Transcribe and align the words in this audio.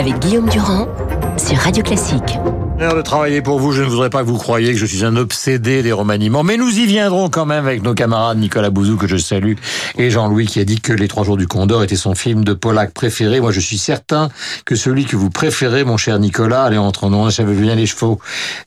avec 0.00 0.18
Guillaume 0.18 0.48
Durand 0.48 0.88
sur 1.36 1.58
Radio 1.58 1.82
Classique. 1.82 2.38
L'heure 2.78 2.96
de 2.96 3.02
travailler 3.02 3.42
pour 3.42 3.60
vous, 3.60 3.72
je 3.72 3.82
ne 3.82 3.86
voudrais 3.86 4.08
pas 4.08 4.22
que 4.22 4.26
vous 4.26 4.38
croyiez 4.38 4.72
que 4.72 4.78
je 4.78 4.86
suis 4.86 5.04
un 5.04 5.14
obsédé 5.16 5.82
des 5.82 5.92
remaniements, 5.92 6.42
mais 6.42 6.56
nous 6.56 6.70
y 6.70 6.86
viendrons 6.86 7.28
quand 7.28 7.44
même 7.44 7.66
avec 7.66 7.82
nos 7.82 7.92
camarades 7.92 8.38
Nicolas 8.38 8.70
Bouzou, 8.70 8.96
que 8.96 9.06
je 9.06 9.18
salue, 9.18 9.56
et 9.98 10.10
Jean-Louis 10.10 10.46
qui 10.46 10.58
a 10.58 10.64
dit 10.64 10.80
que 10.80 10.94
Les 10.94 11.06
Trois 11.06 11.24
Jours 11.24 11.36
du 11.36 11.46
Condor 11.46 11.82
était 11.84 11.96
son 11.96 12.14
film 12.14 12.44
de 12.44 12.54
Pollack 12.54 12.94
préféré. 12.94 13.42
Moi, 13.42 13.52
je 13.52 13.60
suis 13.60 13.76
certain 13.76 14.30
que 14.64 14.74
celui 14.74 15.04
que 15.04 15.16
vous 15.16 15.28
préférez, 15.28 15.84
mon 15.84 15.98
cher 15.98 16.18
Nicolas, 16.18 16.64
allez, 16.64 16.78
entre 16.78 17.10
nous, 17.10 17.30
ça 17.30 17.44
veut 17.44 17.54
bien 17.54 17.74
les 17.74 17.84
chevaux. 17.84 18.18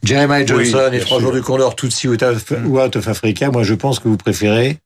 Jeremiah 0.03 0.45
Johnson, 0.45 0.89
Les 0.91 0.99
Trois 0.99 1.19
Jours 1.19 1.31
du 1.31 1.41
Condor, 1.41 1.75
Tutsi 1.75 2.07
ou 2.07 2.13
Out 2.13 2.95
of 2.95 3.07
Africa, 3.07 3.49
moi, 3.49 3.63
je 3.63 3.73
pense 3.73 3.97
que 3.97 4.07
vous 4.07 4.17
préférez... 4.17 4.77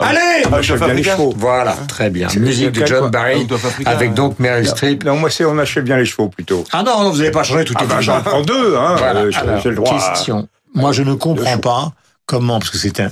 Allez 0.00 0.18
ah, 0.50 0.62
je 0.62 0.74
bien 0.74 0.94
les 0.94 1.02
chevaux. 1.02 1.34
Voilà, 1.36 1.76
très 1.88 2.10
bien. 2.10 2.28
Musique 2.38 2.72
de 2.72 2.86
John 2.86 3.10
Barry, 3.10 3.46
avec 3.84 4.14
donc 4.14 4.38
Meryl 4.38 4.66
Streep. 4.66 5.04
Non, 5.04 5.16
moi, 5.16 5.30
c'est 5.30 5.44
on 5.44 5.58
achète 5.58 5.84
bien 5.84 5.96
les 5.96 6.06
chevaux 6.06 6.28
plutôt. 6.28 6.64
Ah 6.72 6.82
non, 6.82 7.02
non 7.02 7.10
vous 7.10 7.18
n'avez 7.18 7.30
pas 7.30 7.42
changé 7.42 7.64
tout 7.64 7.74
ah 7.76 7.84
bah, 7.88 8.00
J'en 8.00 8.20
prends 8.22 8.42
deux, 8.42 8.76
hein. 8.76 8.96
Voilà. 8.96 9.20
Euh, 9.20 9.60
le 9.64 9.74
droit. 9.74 9.90
Question. 9.90 10.48
Moi, 10.74 10.92
je 10.92 11.02
ne 11.02 11.14
comprends 11.14 11.58
pas 11.58 11.92
Comment 12.30 12.60
Parce 12.60 12.70
que 12.70 12.78
c'est 12.78 13.00
un, 13.00 13.10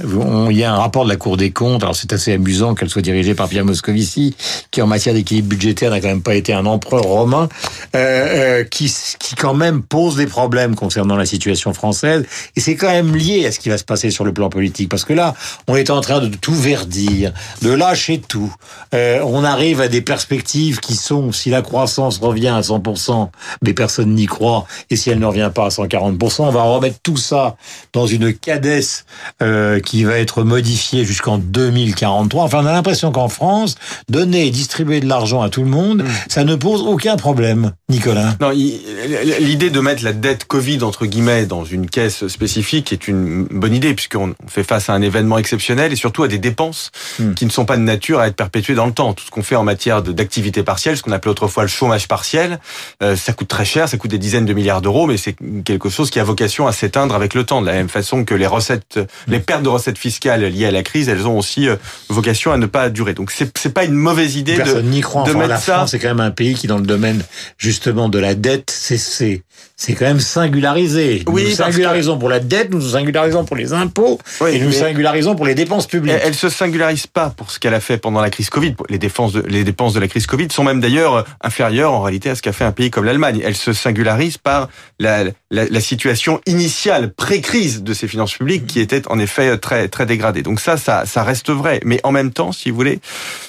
il 0.48 0.56
y 0.56 0.62
a 0.62 0.72
un 0.72 0.76
rapport 0.76 1.02
de 1.02 1.08
la 1.08 1.16
Cour 1.16 1.36
des 1.36 1.50
comptes. 1.50 1.82
Alors 1.82 1.96
c'est 1.96 2.12
assez 2.12 2.34
amusant 2.34 2.76
qu'elle 2.76 2.88
soit 2.88 3.02
dirigée 3.02 3.34
par 3.34 3.48
Pierre 3.48 3.64
Moscovici, 3.64 4.36
qui 4.70 4.80
en 4.80 4.86
matière 4.86 5.12
d'équilibre 5.12 5.48
budgétaire 5.48 5.90
n'a 5.90 6.00
quand 6.00 6.06
même 6.06 6.22
pas 6.22 6.36
été 6.36 6.52
un 6.52 6.66
empereur 6.66 7.02
romain, 7.02 7.48
euh, 7.96 8.60
euh, 8.60 8.62
qui, 8.62 8.94
qui 9.18 9.34
quand 9.34 9.54
même 9.54 9.82
pose 9.82 10.14
des 10.14 10.28
problèmes 10.28 10.76
concernant 10.76 11.16
la 11.16 11.26
situation 11.26 11.74
française. 11.74 12.26
Et 12.54 12.60
c'est 12.60 12.76
quand 12.76 12.90
même 12.90 13.16
lié 13.16 13.44
à 13.44 13.50
ce 13.50 13.58
qui 13.58 13.68
va 13.68 13.76
se 13.76 13.82
passer 13.82 14.12
sur 14.12 14.24
le 14.24 14.32
plan 14.32 14.50
politique, 14.50 14.88
parce 14.88 15.04
que 15.04 15.14
là, 15.14 15.34
on 15.66 15.74
est 15.74 15.90
en 15.90 16.00
train 16.00 16.20
de 16.20 16.28
tout 16.36 16.54
verdir, 16.54 17.32
de 17.62 17.72
lâcher 17.72 18.20
tout. 18.20 18.54
Euh, 18.94 19.20
on 19.26 19.42
arrive 19.42 19.80
à 19.80 19.88
des 19.88 20.00
perspectives 20.00 20.78
qui 20.78 20.94
sont, 20.94 21.32
si 21.32 21.50
la 21.50 21.62
croissance 21.62 22.18
revient 22.18 22.46
à 22.46 22.60
100%, 22.60 23.30
mais 23.64 23.74
personne 23.74 24.14
n'y 24.14 24.26
croit, 24.26 24.64
et 24.90 24.96
si 24.96 25.10
elle 25.10 25.18
ne 25.18 25.26
revient 25.26 25.50
pas 25.52 25.66
à 25.66 25.70
140%, 25.70 26.42
on 26.42 26.50
va 26.50 26.62
remettre 26.62 26.98
tout 27.02 27.16
ça 27.16 27.56
dans 27.92 28.06
une 28.06 28.32
cadesse 28.32 29.06
euh, 29.42 29.80
qui 29.80 30.04
va 30.04 30.18
être 30.18 30.42
modifié 30.42 31.04
jusqu'en 31.04 31.38
2043. 31.38 32.44
Enfin, 32.44 32.60
on 32.62 32.66
a 32.66 32.72
l'impression 32.72 33.12
qu'en 33.12 33.28
France, 33.28 33.76
donner 34.08 34.46
et 34.46 34.50
distribuer 34.50 35.00
de 35.00 35.06
l'argent 35.06 35.42
à 35.42 35.48
tout 35.48 35.62
le 35.62 35.70
monde, 35.70 36.02
mm. 36.02 36.08
ça 36.28 36.44
ne 36.44 36.54
pose 36.54 36.82
aucun 36.82 37.16
problème. 37.16 37.72
Nicolas 37.88 38.36
Non, 38.40 38.50
l'idée 38.50 39.70
de 39.70 39.80
mettre 39.80 40.04
la 40.04 40.12
dette 40.12 40.44
Covid 40.44 40.82
entre 40.82 41.06
guillemets 41.06 41.46
dans 41.46 41.64
une 41.64 41.88
caisse 41.88 42.28
spécifique 42.28 42.92
est 42.92 43.08
une 43.08 43.44
bonne 43.44 43.74
idée 43.74 43.94
puisqu'on 43.94 44.34
fait 44.46 44.64
face 44.64 44.90
à 44.90 44.92
un 44.92 45.02
événement 45.02 45.38
exceptionnel 45.38 45.92
et 45.92 45.96
surtout 45.96 46.22
à 46.22 46.28
des 46.28 46.38
dépenses 46.38 46.90
mm. 47.18 47.34
qui 47.34 47.46
ne 47.46 47.50
sont 47.50 47.64
pas 47.64 47.76
de 47.76 47.82
nature 47.82 48.20
à 48.20 48.28
être 48.28 48.36
perpétuées 48.36 48.74
dans 48.74 48.86
le 48.86 48.92
temps. 48.92 49.14
Tout 49.14 49.24
ce 49.24 49.30
qu'on 49.30 49.42
fait 49.42 49.56
en 49.56 49.64
matière 49.64 50.02
d'activité 50.02 50.62
partielle, 50.62 50.96
ce 50.96 51.02
qu'on 51.02 51.12
appelait 51.12 51.30
autrefois 51.30 51.62
le 51.62 51.68
chômage 51.68 52.08
partiel, 52.08 52.60
euh, 53.02 53.16
ça 53.16 53.32
coûte 53.32 53.48
très 53.48 53.64
cher, 53.64 53.88
ça 53.88 53.96
coûte 53.96 54.10
des 54.10 54.18
dizaines 54.18 54.46
de 54.46 54.52
milliards 54.52 54.82
d'euros, 54.82 55.06
mais 55.06 55.16
c'est 55.16 55.36
quelque 55.64 55.88
chose 55.88 56.10
qui 56.10 56.20
a 56.20 56.24
vocation 56.24 56.66
à 56.66 56.72
s'éteindre 56.72 57.14
avec 57.14 57.34
le 57.34 57.44
temps, 57.44 57.60
de 57.60 57.66
la 57.66 57.72
même 57.72 57.88
façon 57.88 58.24
que 58.24 58.34
les 58.34 58.46
recettes 58.46 58.97
les 59.26 59.40
pertes 59.40 59.62
de 59.62 59.68
recettes 59.68 59.98
fiscales 59.98 60.44
liées 60.44 60.66
à 60.66 60.70
la 60.70 60.82
crise, 60.82 61.08
elles 61.08 61.26
ont 61.26 61.38
aussi 61.38 61.68
euh, 61.68 61.76
vocation 62.08 62.52
à 62.52 62.56
ne 62.56 62.66
pas 62.66 62.88
durer. 62.90 63.14
Donc 63.14 63.30
c'est 63.30 63.56
c'est 63.58 63.72
pas 63.72 63.84
une 63.84 63.94
mauvaise 63.94 64.36
idée 64.36 64.56
Personne 64.56 64.86
de, 64.86 64.90
n'y 64.90 65.00
croit. 65.00 65.24
de 65.24 65.32
la 65.32 65.58
France, 65.58 65.90
c'est 65.90 65.98
quand 65.98 66.08
même 66.08 66.20
un 66.20 66.30
pays 66.30 66.54
qui, 66.54 66.66
dans 66.66 66.78
le 66.78 66.86
domaine 66.86 67.22
justement 67.56 68.08
de 68.08 68.18
la 68.18 68.34
dette, 68.34 68.70
c'est 68.70 69.42
c'est 69.80 69.94
quand 69.94 70.06
même 70.06 70.18
singularisé. 70.18 71.22
Oui, 71.28 71.44
nous 71.50 71.54
singularisons 71.54 72.18
pour 72.18 72.28
la 72.28 72.40
dette, 72.40 72.70
nous 72.70 72.78
nous 72.78 72.90
singularisons 72.90 73.44
pour 73.44 73.54
les 73.54 73.72
impôts 73.72 74.18
et 74.50 74.58
nous 74.58 74.72
singularisons 74.72 75.36
pour 75.36 75.46
les 75.46 75.54
dépenses 75.54 75.86
publiques. 75.86 76.16
Elle, 76.20 76.34
se 76.34 76.48
singularise 76.48 77.06
pas 77.06 77.30
pour 77.30 77.52
ce 77.52 77.60
qu'elle 77.60 77.74
a 77.74 77.80
fait 77.80 77.96
pendant 77.96 78.20
la 78.20 78.28
crise 78.28 78.50
Covid. 78.50 78.74
Les 78.88 78.98
dépenses 78.98 79.32
de, 79.32 79.40
les 79.42 79.62
dépenses 79.62 79.94
de 79.94 80.00
la 80.00 80.08
crise 80.08 80.26
Covid 80.26 80.48
sont 80.50 80.64
même 80.64 80.80
d'ailleurs 80.80 81.24
inférieures 81.40 81.92
en 81.92 82.02
réalité 82.02 82.28
à 82.28 82.34
ce 82.34 82.42
qu'a 82.42 82.52
fait 82.52 82.64
un 82.64 82.72
pays 82.72 82.90
comme 82.90 83.04
l'Allemagne. 83.04 83.40
Elle 83.44 83.54
se 83.54 83.72
singularise 83.72 84.36
par 84.36 84.68
la, 84.98 85.22
la, 85.52 85.64
la 85.70 85.80
situation 85.80 86.40
initiale 86.46 87.12
pré-crise 87.12 87.84
de 87.84 87.94
ses 87.94 88.08
finances 88.08 88.34
publiques 88.34 88.66
qui 88.66 88.80
était 88.80 89.06
en 89.06 89.20
effet 89.20 89.58
très 89.58 89.86
très 89.86 90.06
dégradée. 90.06 90.42
Donc 90.42 90.58
ça, 90.58 90.76
ça, 90.76 91.06
ça 91.06 91.22
reste 91.22 91.50
vrai. 91.50 91.78
Mais 91.84 92.00
en 92.02 92.10
même 92.10 92.32
temps, 92.32 92.50
si 92.50 92.70
vous 92.70 92.76
voulez, 92.76 92.98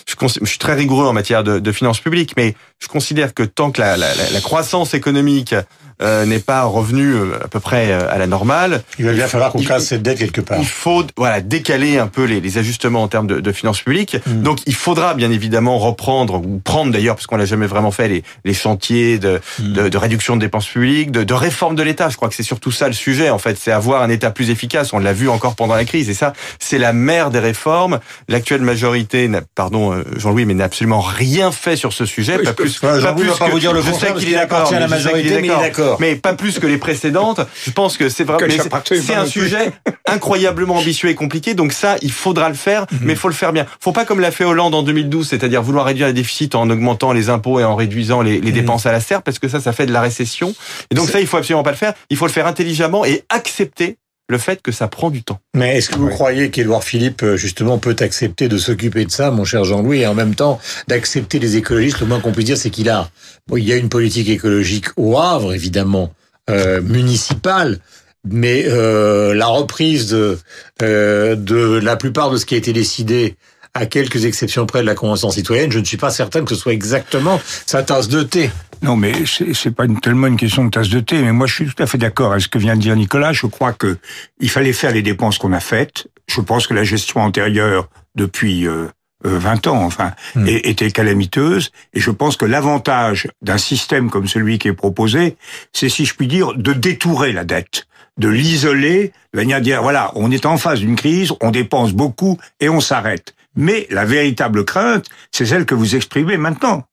je, 0.09 0.27
je 0.41 0.45
suis 0.45 0.59
très 0.59 0.73
rigoureux 0.73 1.05
en 1.05 1.13
matière 1.13 1.43
de, 1.43 1.59
de 1.59 1.71
finances 1.71 1.99
publiques, 1.99 2.33
mais 2.37 2.55
je 2.79 2.87
considère 2.87 3.33
que 3.33 3.43
tant 3.43 3.71
que 3.71 3.81
la, 3.81 3.97
la, 3.97 4.07
la 4.15 4.41
croissance 4.41 4.93
économique 4.93 5.53
euh, 6.01 6.25
n'est 6.25 6.39
pas 6.39 6.63
revenu 6.63 7.13
euh, 7.13 7.43
à 7.43 7.49
peu 7.49 7.59
près 7.59 7.91
euh, 7.91 8.09
à 8.09 8.17
la 8.17 8.25
normale. 8.25 8.83
Il 8.99 9.05
va 9.05 9.11
bien 9.11 9.27
falloir 9.27 9.51
qu'on 9.51 9.61
casse 9.61 9.87
cette 9.87 10.01
dette 10.01 10.17
quelque 10.17 10.39
part. 10.39 10.57
Il 10.57 10.65
faut 10.65 11.03
voilà 11.17 11.41
décaler 11.41 11.97
un 11.97 12.07
peu 12.07 12.23
les, 12.23 12.39
les 12.39 12.57
ajustements 12.57 13.03
en 13.03 13.09
termes 13.09 13.27
de, 13.27 13.41
de 13.41 13.51
finances 13.51 13.81
publiques. 13.81 14.15
Hmm. 14.25 14.41
Donc 14.41 14.59
il 14.65 14.75
faudra 14.75 15.13
bien 15.13 15.29
évidemment 15.29 15.77
reprendre 15.77 16.35
ou 16.35 16.59
prendre 16.63 16.93
d'ailleurs 16.93 17.15
parce 17.15 17.27
qu'on 17.27 17.35
l'a 17.35 17.43
jamais 17.43 17.67
vraiment 17.67 17.91
fait 17.91 18.07
les, 18.07 18.23
les 18.45 18.53
chantiers 18.53 19.19
de, 19.19 19.41
hmm. 19.59 19.73
de, 19.73 19.89
de, 19.89 19.97
réduction 19.97 20.37
de 20.37 20.41
dépenses 20.41 20.67
publiques, 20.67 21.11
de, 21.11 21.25
de 21.25 21.33
réforme 21.33 21.75
de 21.75 21.83
l'État. 21.83 22.07
Je 22.07 22.15
crois 22.15 22.29
que 22.29 22.35
c'est 22.35 22.43
surtout 22.43 22.71
ça 22.71 22.87
le 22.87 22.93
sujet 22.93 23.29
en 23.29 23.37
fait, 23.37 23.57
c'est 23.57 23.73
avoir 23.73 24.01
un 24.01 24.09
État 24.09 24.31
plus 24.31 24.51
efficace. 24.51 24.93
On 24.93 24.99
l'a 24.99 25.11
vu 25.11 25.27
encore 25.27 25.55
pendant 25.55 25.75
la 25.75 25.83
crise 25.83 26.09
et 26.09 26.13
ça 26.13 26.31
c'est 26.59 26.77
la 26.77 26.93
mère 26.93 27.29
des 27.29 27.39
réformes. 27.39 27.99
L'actuelle 28.29 28.61
majorité, 28.61 29.29
pardon 29.53 29.98
Jean-Louis, 30.17 30.45
mais 30.45 30.53
n'a 30.53 30.65
absolument 30.65 31.01
rien 31.01 31.51
fait 31.51 31.75
sur 31.75 31.93
ce 31.93 32.05
sujet. 32.05 32.39
pas 32.39 32.53
plus, 32.53 32.79
pas 32.79 33.13
plus 33.13 33.31
que, 33.31 33.51
vous 33.51 33.59
dire 33.59 33.73
le 33.73 33.81
je 33.81 33.91
sais 33.91 34.13
qu'il 34.13 34.29
est 34.29 34.35
d'accord, 34.35 34.71
la 34.71 34.87
majorité, 34.87 35.41
mais 35.41 35.47
il 35.47 35.51
est 35.51 35.55
d'accord 35.55 35.97
mais 35.99 36.15
pas 36.15 36.33
plus 36.33 36.59
que 36.59 36.67
les 36.67 36.77
précédentes. 36.77 37.41
Je 37.65 37.71
pense 37.71 37.97
que 37.97 38.09
c'est 38.09 38.23
vraiment, 38.23 38.47
c'est 38.85 39.13
un 39.13 39.25
sujet 39.25 39.71
incroyablement 40.07 40.75
ambitieux 40.75 41.09
et 41.09 41.15
compliqué. 41.15 41.53
Donc 41.53 41.73
ça, 41.73 41.95
il 42.01 42.11
faudra 42.11 42.49
le 42.49 42.55
faire, 42.55 42.85
mhm. 42.91 42.99
mais 43.03 43.13
il 43.13 43.19
faut 43.19 43.27
le 43.27 43.33
faire 43.33 43.53
bien. 43.53 43.65
Faut 43.79 43.91
pas 43.91 44.05
comme 44.05 44.19
l'a 44.19 44.31
fait 44.31 44.45
Hollande 44.45 44.73
en 44.75 44.83
2012, 44.83 45.27
c'est-à-dire 45.27 45.61
vouloir 45.61 45.85
réduire 45.85 46.07
le 46.07 46.13
déficit 46.13 46.55
en 46.55 46.69
augmentant 46.69 47.13
les 47.13 47.29
impôts 47.29 47.59
et 47.59 47.63
en 47.63 47.75
réduisant 47.75 48.21
les, 48.21 48.39
les 48.39 48.49
mhm. 48.49 48.51
dépenses 48.51 48.85
à 48.85 48.91
la 48.91 48.99
serre, 48.99 49.21
parce 49.21 49.39
que 49.39 49.47
ça, 49.47 49.59
ça 49.59 49.73
fait 49.73 49.85
de 49.85 49.93
la 49.93 50.01
récession. 50.01 50.53
Et 50.91 50.95
donc 50.95 51.09
ça, 51.09 51.19
il 51.19 51.27
faut 51.27 51.37
absolument 51.37 51.63
pas 51.63 51.71
le 51.71 51.77
faire. 51.77 51.93
Il 52.09 52.17
faut 52.17 52.25
le 52.25 52.31
faire 52.31 52.47
intelligemment 52.47 53.05
et 53.05 53.23
accepter 53.29 53.97
le 54.29 54.37
fait 54.37 54.61
que 54.61 54.71
ça 54.71 54.87
prend 54.87 55.09
du 55.09 55.23
temps. 55.23 55.39
Mais 55.55 55.77
est-ce 55.77 55.89
que 55.89 55.97
vous 55.97 56.07
croyez 56.07 56.51
qu'Édouard 56.51 56.83
Philippe, 56.83 57.23
euh, 57.23 57.35
justement, 57.35 57.79
peut 57.79 57.95
accepter 57.99 58.47
de 58.47 58.57
s'occuper 58.57 59.03
de 59.03 59.11
ça, 59.11 59.31
mon 59.31 59.43
cher 59.43 59.65
Jean-Louis, 59.65 60.01
et 60.01 60.07
en 60.07 60.13
même 60.13 60.35
temps 60.35 60.59
d'accepter 60.87 61.39
les 61.39 61.57
écologistes 61.57 61.99
Le 61.99 62.05
moins 62.05 62.19
qu'on 62.19 62.31
puisse 62.31 62.45
dire, 62.45 62.57
c'est 62.57 62.69
qu'il 62.69 62.89
a, 62.89 63.09
bon, 63.47 63.57
il 63.57 63.65
y 63.65 63.73
a 63.73 63.75
une 63.75 63.89
politique 63.89 64.29
écologique 64.29 64.85
au 64.95 65.17
Havre, 65.17 65.53
évidemment, 65.53 66.13
euh, 66.49 66.81
municipale, 66.81 67.79
mais 68.27 68.65
euh, 68.67 69.33
la 69.33 69.47
reprise 69.47 70.07
de, 70.07 70.39
euh, 70.81 71.35
de 71.35 71.79
la 71.79 71.95
plupart 71.95 72.31
de 72.31 72.37
ce 72.37 72.45
qui 72.45 72.55
a 72.55 72.57
été 72.57 72.73
décidé 72.73 73.35
à 73.73 73.85
quelques 73.85 74.25
exceptions 74.25 74.65
près 74.65 74.81
de 74.81 74.87
la 74.87 74.95
Convention 74.95 75.29
citoyenne, 75.29 75.71
je 75.71 75.79
ne 75.79 75.85
suis 75.85 75.97
pas 75.97 76.09
certain 76.09 76.43
que 76.43 76.55
ce 76.55 76.59
soit 76.59 76.73
exactement 76.73 77.39
sa 77.65 77.83
tasse 77.83 78.07
de 78.07 78.23
thé. 78.23 78.49
Non, 78.81 78.95
mais 78.95 79.13
c'est 79.25 79.71
pas 79.71 79.85
tellement 80.01 80.27
une 80.27 80.37
question 80.37 80.63
de 80.65 80.69
tasse 80.69 80.89
de 80.89 80.99
thé, 80.99 81.21
mais 81.21 81.33
moi 81.33 81.47
je 81.47 81.55
suis 81.55 81.65
tout 81.65 81.83
à 81.83 81.87
fait 81.87 81.97
d'accord 81.97 82.31
avec 82.31 82.43
ce 82.43 82.47
que 82.47 82.57
vient 82.57 82.75
de 82.75 82.81
dire 82.81 82.95
Nicolas. 82.95 83.33
Je 83.33 83.45
crois 83.45 83.73
que 83.73 83.97
il 84.39 84.49
fallait 84.49 84.73
faire 84.73 84.91
les 84.91 85.01
dépenses 85.01 85.37
qu'on 85.37 85.53
a 85.53 85.59
faites. 85.59 86.07
Je 86.27 86.41
pense 86.41 86.67
que 86.67 86.73
la 86.73 86.83
gestion 86.83 87.21
antérieure 87.21 87.89
depuis 88.15 88.67
euh, 88.67 88.87
20 89.23 89.67
euh, 89.67 89.69
ans, 89.69 89.83
enfin, 89.83 90.13
hmm. 90.35 90.47
était 90.47 90.91
calamiteuse. 90.91 91.71
Et 91.93 91.99
je 91.99 92.11
pense 92.11 92.37
que 92.37 92.45
l'avantage 92.45 93.27
d'un 93.41 93.57
système 93.57 94.09
comme 94.09 94.27
celui 94.27 94.59
qui 94.59 94.69
est 94.69 94.73
proposé, 94.73 95.35
c'est, 95.73 95.89
si 95.89 96.05
je 96.05 96.15
puis 96.15 96.27
dire, 96.27 96.53
de 96.55 96.73
détourer 96.73 97.33
la 97.33 97.43
dette 97.43 97.85
de 98.17 98.27
l'isoler, 98.27 99.13
de 99.33 99.39
venir 99.39 99.61
dire, 99.61 99.81
voilà, 99.81 100.11
on 100.15 100.29
est 100.29 100.45
en 100.45 100.57
phase 100.57 100.81
d'une 100.81 100.97
crise, 100.97 101.31
on 101.41 101.51
dépense 101.51 101.93
beaucoup 101.93 102.37
et 102.59 102.69
on 102.69 102.81
s'arrête. 102.81 103.33
Mais 103.55 103.87
la 103.89 104.05
véritable 104.05 104.65
crainte, 104.65 105.05
c'est 105.31 105.45
celle 105.45 105.65
que 105.65 105.73
vous 105.73 105.95
exprimez 105.95 106.37
maintenant 106.37 106.83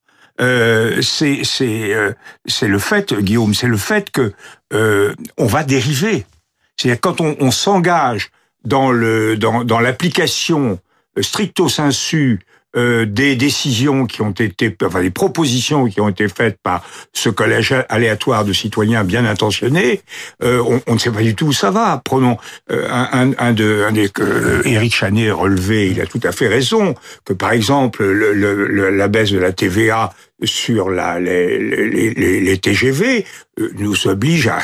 euh, 0.40 1.00
c'est 1.02 1.44
c'est 1.44 1.94
euh, 1.94 2.12
c'est 2.46 2.68
le 2.68 2.78
fait, 2.78 3.14
Guillaume, 3.14 3.54
c'est 3.54 3.66
le 3.66 3.76
fait 3.76 4.10
que 4.10 4.32
euh, 4.72 5.14
on 5.38 5.46
va 5.46 5.64
dériver. 5.64 6.26
C'est-à-dire 6.76 7.00
quand 7.00 7.20
on, 7.20 7.36
on 7.40 7.50
s'engage 7.50 8.30
dans 8.64 8.90
le 8.90 9.36
dans 9.36 9.64
dans 9.64 9.80
l'application 9.80 10.78
stricto 11.20 11.68
sensu 11.68 12.40
euh, 12.76 13.06
des 13.06 13.36
décisions 13.36 14.06
qui 14.06 14.22
ont 14.22 14.32
été, 14.32 14.76
enfin 14.84 15.00
des 15.00 15.10
propositions 15.10 15.86
qui 15.86 16.00
ont 16.00 16.08
été 16.08 16.28
faites 16.28 16.58
par 16.62 16.84
ce 17.12 17.28
collège 17.28 17.74
aléatoire 17.88 18.44
de 18.44 18.52
citoyens 18.52 19.04
bien 19.04 19.24
intentionnés, 19.24 20.02
euh, 20.42 20.62
on, 20.66 20.80
on, 20.86 20.94
ne 20.94 20.98
sait 20.98 21.10
pas 21.10 21.22
du 21.22 21.34
tout 21.34 21.46
où 21.46 21.52
ça 21.52 21.70
va. 21.70 22.00
Prenons 22.04 22.36
euh, 22.70 22.88
un, 22.90 23.32
un, 23.38 23.52
de, 23.52 23.84
un 23.88 23.92
des 23.92 24.08
que 24.08 24.66
Éric 24.66 24.94
Chanet 24.94 25.30
relevé, 25.30 25.90
il 25.90 26.00
a 26.00 26.06
tout 26.06 26.20
à 26.22 26.32
fait 26.32 26.48
raison 26.48 26.94
que 27.24 27.32
par 27.32 27.52
exemple 27.52 28.04
le, 28.04 28.32
le, 28.32 28.90
la 28.90 29.08
baisse 29.08 29.32
de 29.32 29.38
la 29.38 29.52
TVA 29.52 30.12
sur 30.44 30.90
la, 30.90 31.18
les, 31.18 31.58
les, 31.58 32.10
les, 32.10 32.40
les 32.40 32.58
TGV 32.58 33.24
euh, 33.58 33.72
nous 33.78 34.06
oblige 34.06 34.48
à, 34.48 34.58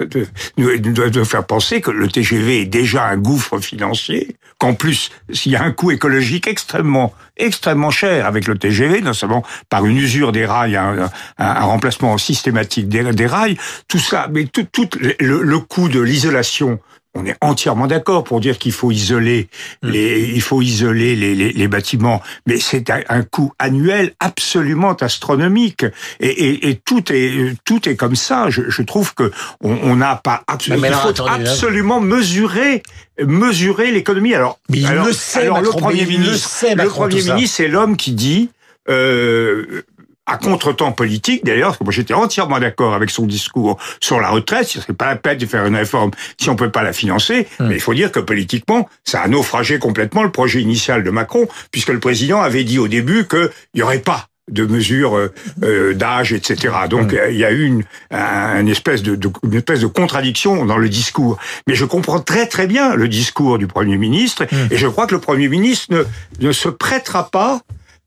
de, 0.00 1.08
de, 1.08 1.24
faire 1.24 1.44
penser 1.44 1.82
que 1.82 1.90
le 1.90 2.08
TGV 2.08 2.62
est 2.62 2.66
déjà 2.66 3.04
un 3.04 3.18
gouffre 3.18 3.58
financier, 3.58 4.36
qu'en 4.58 4.72
plus, 4.72 5.10
s'il 5.30 5.52
y 5.52 5.56
a 5.56 5.62
un 5.62 5.72
coût 5.72 5.90
écologique 5.90 6.46
extrêmement, 6.46 7.12
extrêmement 7.36 7.90
cher 7.90 8.26
avec 8.26 8.46
le 8.46 8.56
TGV, 8.56 9.02
notamment 9.02 9.44
par 9.68 9.84
une 9.84 9.98
usure 9.98 10.32
des 10.32 10.46
rails, 10.46 10.76
un, 10.76 11.10
un, 11.36 11.64
remplacement 11.64 12.16
systématique 12.16 12.88
des, 12.88 13.12
des, 13.12 13.26
rails, 13.26 13.58
tout 13.88 13.98
ça, 13.98 14.28
mais 14.30 14.46
tout, 14.46 14.66
tout 14.72 14.88
le, 14.98 15.42
le 15.42 15.58
coût 15.58 15.90
de 15.90 16.00
l'isolation 16.00 16.80
on 17.14 17.26
est 17.26 17.36
entièrement 17.40 17.86
d'accord 17.86 18.24
pour 18.24 18.40
dire 18.40 18.58
qu'il 18.58 18.72
faut 18.72 18.90
isoler 18.90 19.48
hmm. 19.82 19.88
les, 19.88 20.30
il 20.34 20.42
faut 20.42 20.62
isoler 20.62 21.16
les, 21.16 21.34
les, 21.34 21.52
les 21.52 21.68
bâtiments, 21.68 22.22
mais 22.46 22.58
c'est 22.58 22.90
un, 22.90 23.22
coût 23.22 23.52
annuel 23.58 24.12
absolument 24.20 24.94
astronomique 24.94 25.84
et, 26.20 26.28
et, 26.28 26.68
et, 26.70 26.76
tout 26.76 27.12
est 27.12 27.56
tout 27.64 27.88
est 27.88 27.96
comme 27.96 28.16
ça. 28.16 28.48
Je, 28.50 28.62
je 28.68 28.82
trouve 28.82 29.14
que 29.14 29.30
on 29.60 29.96
n'a 29.96 30.16
pas 30.16 30.42
absolument, 30.46 30.86
il 30.86 31.14
faut 31.14 31.28
absolument 31.28 32.00
mesurer 32.00 32.82
mesurer 33.20 33.90
l'économie. 33.90 34.34
Alors, 34.34 34.58
alors, 34.86 35.06
le, 35.06 35.38
alors 35.38 35.60
le 35.60 35.68
premier 35.68 36.06
ministre, 36.06 36.66
le, 36.74 36.88
premier 36.88 37.22
ministre, 37.22 37.56
c'est 37.56 37.68
l'homme 37.68 37.96
qui 37.96 38.12
dit 38.12 38.50
euh, 38.88 39.82
à 40.30 40.36
contre-temps 40.36 40.92
politique 40.92 41.44
d'ailleurs, 41.44 41.68
parce 41.68 41.78
que 41.78 41.84
moi 41.84 41.92
j'étais 41.92 42.14
entièrement 42.14 42.60
d'accord 42.60 42.94
avec 42.94 43.10
son 43.10 43.26
discours 43.26 43.78
sur 44.00 44.20
la 44.20 44.30
retraite, 44.30 44.68
ce 44.68 44.80
serait 44.80 44.92
pas 44.92 45.06
la 45.06 45.16
peine 45.16 45.38
de 45.38 45.46
faire 45.46 45.66
une 45.66 45.76
réforme 45.76 46.12
si 46.40 46.48
on 46.48 46.56
peut 46.56 46.70
pas 46.70 46.82
la 46.82 46.92
financer, 46.92 47.48
hmm. 47.58 47.66
mais 47.66 47.74
il 47.74 47.80
faut 47.80 47.94
dire 47.94 48.12
que 48.12 48.20
politiquement, 48.20 48.88
ça 49.04 49.22
a 49.22 49.28
naufragé 49.28 49.78
complètement 49.78 50.22
le 50.22 50.30
projet 50.30 50.62
initial 50.62 51.02
de 51.02 51.10
Macron, 51.10 51.48
puisque 51.72 51.88
le 51.88 51.98
président 51.98 52.40
avait 52.40 52.64
dit 52.64 52.78
au 52.78 52.86
début 52.86 53.26
qu'il 53.26 53.50
n'y 53.74 53.82
aurait 53.82 53.98
pas 53.98 54.26
de 54.50 54.66
mesures 54.66 55.16
euh, 55.16 55.32
euh, 55.62 55.94
d'âge, 55.94 56.32
etc. 56.32 56.74
Donc 56.88 57.12
hmm. 57.12 57.30
il 57.30 57.36
y 57.36 57.44
a 57.44 57.50
eu 57.50 57.64
une, 57.64 57.82
une, 58.10 58.68
espèce 58.68 59.02
de, 59.02 59.18
une 59.42 59.54
espèce 59.54 59.80
de 59.80 59.86
contradiction 59.86 60.64
dans 60.64 60.78
le 60.78 60.88
discours. 60.88 61.38
Mais 61.66 61.74
je 61.74 61.84
comprends 61.84 62.20
très 62.20 62.46
très 62.46 62.66
bien 62.66 62.94
le 62.94 63.08
discours 63.08 63.58
du 63.58 63.66
Premier 63.66 63.96
ministre, 63.96 64.44
hmm. 64.44 64.72
et 64.72 64.76
je 64.76 64.86
crois 64.86 65.08
que 65.08 65.14
le 65.14 65.20
Premier 65.20 65.48
ministre 65.48 65.86
ne, 65.90 66.04
ne 66.46 66.52
se 66.52 66.68
prêtera 66.68 67.30
pas 67.30 67.60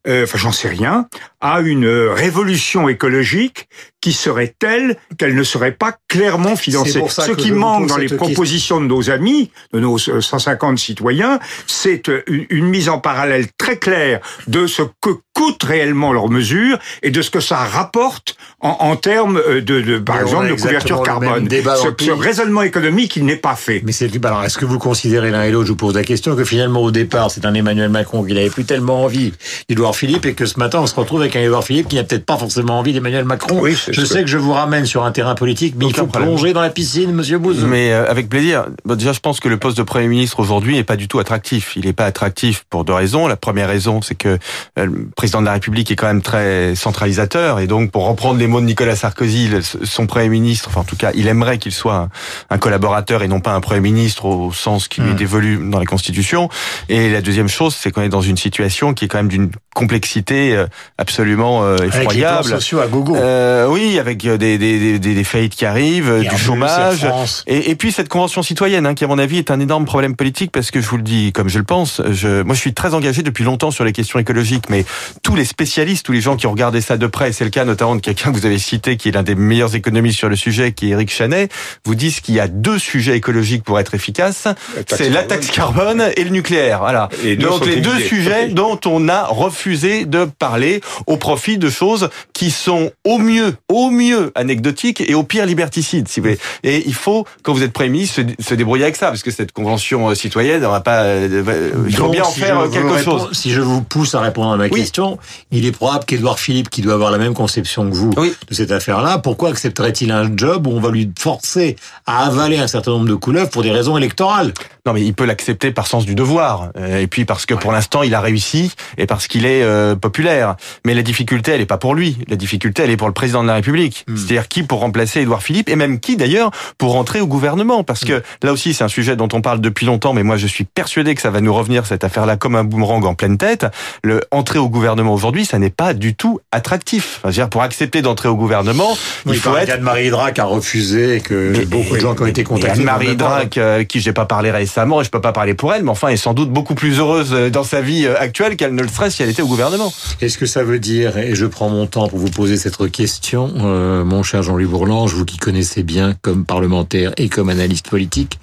enfin 0.07 0.37
j'en 0.37 0.51
sais 0.51 0.69
rien, 0.69 1.07
à 1.41 1.61
une 1.61 1.87
révolution 1.87 2.89
écologique 2.89 3.69
qui 4.03 4.11
serait 4.11 4.53
telle 4.59 4.97
qu'elle 5.17 5.33
ne 5.33 5.43
serait 5.43 5.71
pas 5.71 5.95
clairement 6.09 6.57
financée. 6.57 7.01
Ce 7.07 7.31
qui 7.31 7.53
manque 7.53 7.87
dans 7.87 7.95
les 7.95 8.09
propositions 8.09 8.81
de 8.81 8.85
nos 8.85 9.09
amis, 9.09 9.49
de 9.71 9.79
nos 9.79 9.97
150 9.97 10.77
citoyens, 10.77 11.39
c'est 11.67 12.11
une 12.27 12.65
mise 12.65 12.89
en 12.89 12.99
parallèle 12.99 13.45
très 13.57 13.77
claire 13.77 14.19
de 14.47 14.67
ce 14.67 14.81
que 14.99 15.11
coûtent 15.33 15.63
réellement 15.63 16.13
leurs 16.13 16.29
mesures 16.29 16.77
et 17.01 17.11
de 17.11 17.21
ce 17.21 17.31
que 17.31 17.39
ça 17.39 17.55
rapporte 17.57 18.35
en, 18.59 18.75
en 18.81 18.95
termes 18.95 19.41
de, 19.61 19.81
de 19.81 19.97
par 19.97 20.21
exemple, 20.21 20.49
de 20.49 20.53
couverture 20.53 21.01
carbone. 21.01 21.47
Ce, 21.49 22.05
ce, 22.05 22.11
raisonnement 22.11 22.61
économique, 22.61 23.15
il 23.15 23.25
n'est 23.25 23.35
pas 23.35 23.55
fait. 23.55 23.81
Mais 23.85 23.93
c'est 23.93 24.13
alors 24.25 24.43
est-ce 24.43 24.57
que 24.57 24.65
vous 24.65 24.79
considérez 24.79 25.31
l'un 25.31 25.43
et 25.43 25.51
l'autre, 25.51 25.67
je 25.67 25.71
vous 25.71 25.77
pose 25.77 25.95
la 25.95 26.03
question, 26.03 26.35
que 26.35 26.43
finalement 26.43 26.81
au 26.81 26.91
départ, 26.91 27.31
c'est 27.31 27.45
un 27.45 27.53
Emmanuel 27.53 27.89
Macron 27.89 28.23
qui 28.23 28.33
n'avait 28.33 28.49
plus 28.49 28.65
tellement 28.65 29.03
envie 29.03 29.33
d'Edouard 29.69 29.95
Philippe 29.95 30.25
et 30.25 30.33
que 30.33 30.45
ce 30.45 30.59
matin 30.59 30.81
on 30.81 30.87
se 30.87 30.95
retrouve 30.95 31.21
avec 31.21 31.35
un 31.35 31.41
Edouard 31.41 31.63
Philippe 31.63 31.87
qui 31.87 31.95
n'a 31.95 32.03
peut-être 32.03 32.25
pas 32.25 32.37
forcément 32.37 32.77
envie 32.77 32.93
d'Emmanuel 32.93 33.25
Macron. 33.25 33.59
Oui, 33.59 33.75
je 33.93 34.05
sais 34.05 34.21
que 34.21 34.29
je 34.29 34.37
vous 34.37 34.51
ramène 34.51 34.85
sur 34.85 35.03
un 35.03 35.11
terrain 35.11 35.35
politique, 35.35 35.75
mais 35.77 35.85
il 35.85 35.95
faut 35.95 36.07
plonger 36.07 36.53
dans 36.53 36.61
la 36.61 36.69
piscine, 36.69 37.11
Monsieur 37.13 37.37
Bouzou. 37.37 37.67
Mais 37.67 37.91
euh, 37.91 38.09
avec 38.09 38.29
plaisir. 38.29 38.65
déjà, 38.85 39.13
je 39.13 39.19
pense 39.19 39.39
que 39.39 39.49
le 39.49 39.57
poste 39.57 39.77
de 39.77 39.83
Premier 39.83 40.07
ministre 40.07 40.39
aujourd'hui 40.39 40.75
n'est 40.75 40.83
pas 40.83 40.95
du 40.95 41.07
tout 41.07 41.19
attractif. 41.19 41.73
Il 41.75 41.85
n'est 41.85 41.93
pas 41.93 42.05
attractif 42.05 42.65
pour 42.69 42.83
deux 42.83 42.93
raisons. 42.93 43.27
La 43.27 43.35
première 43.35 43.67
raison, 43.67 44.01
c'est 44.01 44.15
que 44.15 44.39
euh, 44.79 44.85
le 44.85 45.09
président 45.15 45.41
de 45.41 45.45
la 45.45 45.53
République 45.53 45.91
est 45.91 45.95
quand 45.95 46.07
même 46.07 46.21
très 46.21 46.75
centralisateur, 46.75 47.59
et 47.59 47.67
donc 47.67 47.91
pour 47.91 48.07
reprendre 48.07 48.39
les 48.39 48.47
mots 48.47 48.61
de 48.61 48.65
Nicolas 48.65 48.95
Sarkozy, 48.95 49.49
son 49.83 50.07
Premier 50.07 50.29
ministre, 50.29 50.69
enfin 50.69 50.81
en 50.81 50.85
tout 50.85 50.95
cas, 50.95 51.11
il 51.13 51.27
aimerait 51.27 51.57
qu'il 51.57 51.71
soit 51.71 52.09
un, 52.49 52.57
collaborateur 52.57 53.23
et 53.23 53.27
non 53.27 53.39
pas 53.39 53.53
un 53.53 53.61
Premier 53.61 53.81
ministre 53.81 54.25
au 54.25 54.51
sens 54.51 54.87
qui 54.87 55.01
lui 55.01 55.09
est 55.09 55.13
hmm. 55.13 55.17
dévolu 55.17 55.69
dans 55.69 55.79
la 55.79 55.85
Constitution. 55.85 56.49
Et 56.89 57.09
la 57.09 57.21
deuxième 57.21 57.49
chose, 57.49 57.75
c'est 57.79 57.91
qu'on 57.91 58.01
est 58.01 58.09
dans 58.09 58.21
une 58.21 58.37
situation 58.37 58.93
qui 58.93 59.05
est 59.05 59.07
quand 59.07 59.17
même 59.17 59.27
d'une 59.27 59.51
complexité 59.75 60.55
euh, 60.55 60.65
absolument 60.97 61.75
effroyable. 61.77 62.37
Avec 62.37 62.45
les 62.45 62.51
sociaux 62.51 62.79
à 62.79 62.87
gogo. 62.87 63.15
Euh, 63.15 63.67
oui, 63.67 63.82
avec 63.99 64.25
des, 64.25 64.37
des, 64.37 64.57
des, 64.57 64.99
des 64.99 65.23
faillites 65.23 65.55
qui 65.55 65.65
arrivent, 65.65 66.19
du 66.19 66.37
chômage, 66.37 67.07
et, 67.47 67.71
et, 67.71 67.75
puis 67.75 67.91
cette 67.91 68.09
convention 68.09 68.43
citoyenne, 68.43 68.85
hein, 68.85 68.93
qui 68.93 69.03
à 69.03 69.07
mon 69.07 69.17
avis 69.17 69.37
est 69.37 69.51
un 69.51 69.59
énorme 69.59 69.85
problème 69.85 70.15
politique, 70.15 70.51
parce 70.51 70.71
que 70.71 70.81
je 70.81 70.87
vous 70.87 70.97
le 70.97 71.03
dis 71.03 71.31
comme 71.31 71.49
je 71.49 71.57
le 71.57 71.63
pense, 71.63 72.01
je, 72.11 72.41
moi 72.43 72.55
je 72.55 72.59
suis 72.59 72.73
très 72.73 72.93
engagé 72.93 73.23
depuis 73.23 73.43
longtemps 73.43 73.71
sur 73.71 73.83
les 73.83 73.91
questions 73.91 74.19
écologiques, 74.19 74.69
mais 74.69 74.85
tous 75.21 75.35
les 75.35 75.45
spécialistes, 75.45 76.05
tous 76.05 76.11
les 76.11 76.21
gens 76.21 76.35
qui 76.35 76.47
ont 76.47 76.51
regardé 76.51 76.81
ça 76.81 76.97
de 76.97 77.07
près, 77.07 77.29
et 77.29 77.33
c'est 77.33 77.43
le 77.43 77.49
cas 77.49 77.65
notamment 77.65 77.95
de 77.95 78.01
quelqu'un 78.01 78.31
que 78.31 78.37
vous 78.37 78.45
avez 78.45 78.59
cité, 78.59 78.97
qui 78.97 79.09
est 79.09 79.11
l'un 79.11 79.23
des 79.23 79.35
meilleurs 79.35 79.75
économistes 79.75 80.17
sur 80.17 80.29
le 80.29 80.35
sujet, 80.35 80.71
qui 80.71 80.87
est 80.87 80.89
Eric 80.91 81.11
Chanet, 81.11 81.51
vous 81.85 81.95
disent 81.95 82.19
qu'il 82.19 82.35
y 82.35 82.39
a 82.39 82.47
deux 82.47 82.79
sujets 82.79 83.17
écologiques 83.17 83.63
pour 83.63 83.79
être 83.79 83.95
efficace, 83.95 84.47
c'est 84.87 85.09
la 85.09 85.23
taxe 85.23 85.51
carbone 85.51 86.03
et 86.15 86.23
le 86.23 86.29
nucléaire. 86.29 86.79
Voilà. 86.79 87.09
Et 87.23 87.35
Donc 87.35 87.65
les 87.65 87.77
deux 87.77 87.99
sujets 87.99 88.47
dont 88.47 88.79
on 88.85 89.07
a 89.09 89.25
refusé 89.25 90.05
de 90.05 90.25
parler 90.25 90.81
au 91.07 91.17
profit 91.17 91.57
de 91.57 91.69
choses 91.69 92.09
qui 92.33 92.51
sont 92.51 92.91
au 93.03 93.17
mieux, 93.17 93.55
au 93.73 93.89
mieux 93.89 94.31
anecdotiques 94.35 95.01
et 95.01 95.15
au 95.15 95.23
pire 95.23 95.45
liberticide, 95.45 96.07
si 96.07 96.19
vous 96.19 96.27
voulez. 96.27 96.39
Et 96.63 96.83
il 96.85 96.93
faut, 96.93 97.25
quand 97.41 97.53
vous 97.53 97.63
êtes 97.63 97.73
Premier 97.73 97.89
ministre, 97.89 98.21
se, 98.39 98.53
débrouiller 98.53 98.83
avec 98.83 98.95
ça, 98.95 99.07
parce 99.07 99.23
que 99.23 99.31
cette 99.31 99.51
convention 99.51 100.09
euh, 100.09 100.15
citoyenne, 100.15 100.63
on 100.63 100.71
va 100.71 100.79
pas, 100.79 101.03
euh, 101.03 101.83
il 101.87 101.95
faut 101.95 102.09
bien 102.09 102.23
en 102.23 102.29
faire 102.29 102.69
quelque 102.71 102.99
chose. 102.99 103.29
Si 103.33 103.49
je 103.49 103.61
vous 103.61 103.81
pousse 103.81 104.13
à 104.13 104.21
répondre 104.21 104.51
à 104.51 104.57
ma 104.57 104.69
question, 104.69 105.17
il 105.51 105.65
est 105.65 105.71
probable 105.71 106.05
qu'Édouard 106.05 106.39
Philippe, 106.39 106.69
qui 106.69 106.81
doit 106.81 106.93
avoir 106.93 107.09
la 107.09 107.17
même 107.17 107.33
conception 107.33 107.89
que 107.89 107.95
vous 107.95 108.11
de 108.11 108.53
cette 108.53 108.71
affaire-là, 108.71 109.17
pourquoi 109.17 109.49
accepterait-il 109.49 110.11
un 110.11 110.29
job 110.35 110.67
où 110.67 110.71
on 110.71 110.79
va 110.79 110.91
lui 110.91 111.11
forcer 111.17 111.75
à 112.05 112.27
avaler 112.27 112.59
un 112.59 112.67
certain 112.67 112.91
nombre 112.91 113.07
de 113.07 113.15
couleuvres 113.15 113.49
pour 113.49 113.63
des 113.63 113.71
raisons 113.71 113.97
électorales? 113.97 114.53
Non, 114.85 114.93
mais 114.93 115.01
il 115.01 115.13
peut 115.13 115.25
l'accepter 115.25 115.71
par 115.71 115.87
sens 115.87 116.05
du 116.05 116.13
devoir, 116.13 116.69
euh, 116.77 116.99
et 116.99 117.07
puis 117.07 117.25
parce 117.25 117.45
que 117.45 117.53
pour 117.53 117.71
l'instant 117.71 118.03
il 118.03 118.13
a 118.13 118.21
réussi 118.21 118.71
et 118.97 119.07
parce 119.07 119.27
qu'il 119.27 119.45
est 119.45 119.63
populaire. 119.95 120.55
Mais 120.85 120.93
la 120.93 121.01
difficulté, 121.01 121.53
elle 121.53 121.61
est 121.61 121.65
pas 121.65 121.77
pour 121.77 121.95
lui. 121.95 122.17
La 122.27 122.35
difficulté, 122.35 122.83
elle 122.83 122.91
est 122.91 122.97
pour 122.97 123.07
le 123.07 123.13
président 123.13 123.41
de 123.41 123.47
la 123.47 123.55
République. 123.55 123.62
Hmm. 123.71 124.17
C'est-à-dire 124.17 124.47
qui 124.47 124.63
pour 124.63 124.79
remplacer 124.79 125.21
Édouard 125.21 125.43
Philippe 125.43 125.69
et 125.69 125.75
même 125.75 125.99
qui 125.99 126.17
d'ailleurs 126.17 126.51
pour 126.77 126.93
rentrer 126.93 127.21
au 127.21 127.27
gouvernement 127.27 127.83
parce 127.83 128.03
que 128.03 128.21
là 128.41 128.51
aussi 128.51 128.73
c'est 128.73 128.83
un 128.83 128.89
sujet 128.89 129.15
dont 129.15 129.27
on 129.33 129.41
parle 129.41 129.61
depuis 129.61 129.85
longtemps 129.85 130.13
mais 130.13 130.23
moi 130.23 130.37
je 130.37 130.47
suis 130.47 130.63
persuadé 130.63 131.15
que 131.15 131.21
ça 131.21 131.29
va 131.29 131.41
nous 131.41 131.53
revenir 131.53 131.85
cette 131.85 132.03
affaire-là 132.03 132.37
comme 132.37 132.55
un 132.55 132.63
boomerang 132.63 133.05
en 133.05 133.15
pleine 133.15 133.37
tête. 133.37 133.65
Le 134.03 134.21
entrer 134.31 134.59
au 134.59 134.69
gouvernement 134.69 135.13
aujourd'hui, 135.13 135.45
ça 135.45 135.59
n'est 135.59 135.69
pas 135.69 135.93
du 135.93 136.15
tout 136.15 136.39
attractif. 136.51 137.19
Enfin, 137.23 137.31
dire 137.31 137.49
pour 137.49 137.61
accepter 137.61 138.01
d'entrer 138.01 138.29
au 138.29 138.35
gouvernement, 138.35 138.97
il 139.25 139.35
faut 139.35 139.55
être 139.57 139.69
Anne-Marie 139.69 140.09
Drac 140.09 140.37
a 140.39 140.45
refusé 140.45 141.21
que 141.21 141.65
beaucoup 141.65 141.95
de 141.95 142.01
gens 142.01 142.15
qui 142.15 142.23
ont 142.23 142.27
été 142.27 142.43
contactés 142.43 142.79
Anne-Marie 142.79 143.15
Drac 143.15 143.57
euh, 143.57 143.83
qui 143.83 143.99
j'ai 143.99 144.13
pas 144.13 144.25
parlé 144.25 144.51
récemment 144.51 145.01
et 145.01 145.03
je 145.03 145.09
peux 145.09 145.21
pas 145.21 145.31
parler 145.31 145.53
pour 145.53 145.73
elle 145.73 145.83
mais 145.83 145.91
enfin 145.91 146.09
est 146.09 146.17
sans 146.17 146.33
doute 146.33 146.49
beaucoup 146.49 146.75
plus 146.75 146.99
heureuse 146.99 147.29
euh, 147.33 147.49
dans 147.49 147.63
sa 147.63 147.81
vie 147.81 148.05
euh, 148.05 148.19
actuelle 148.19 148.55
qu'elle 148.55 148.75
ne 148.75 148.81
le 148.81 148.87
serait 148.87 149.09
si 149.09 149.23
elle 149.23 149.29
était 149.29 149.41
au 149.41 149.47
gouvernement. 149.47 149.93
Est-ce 150.21 150.37
que 150.37 150.45
ça 150.45 150.63
veut 150.63 150.79
dire 150.79 151.17
et 151.17 151.35
je 151.35 151.45
prends 151.45 151.69
mon 151.69 151.87
temps 151.87 152.07
pour 152.07 152.19
vous 152.19 152.29
poser 152.29 152.57
cette 152.57 152.73
question 152.91 153.42
mon 153.47 154.23
cher 154.23 154.43
Jean-Louis 154.43 154.65
Bourlange, 154.65 155.13
vous 155.13 155.25
qui 155.25 155.37
connaissez 155.37 155.83
bien 155.83 156.13
comme 156.21 156.45
parlementaire 156.45 157.11
et 157.17 157.29
comme 157.29 157.49
analyste 157.49 157.89
politique, 157.89 158.39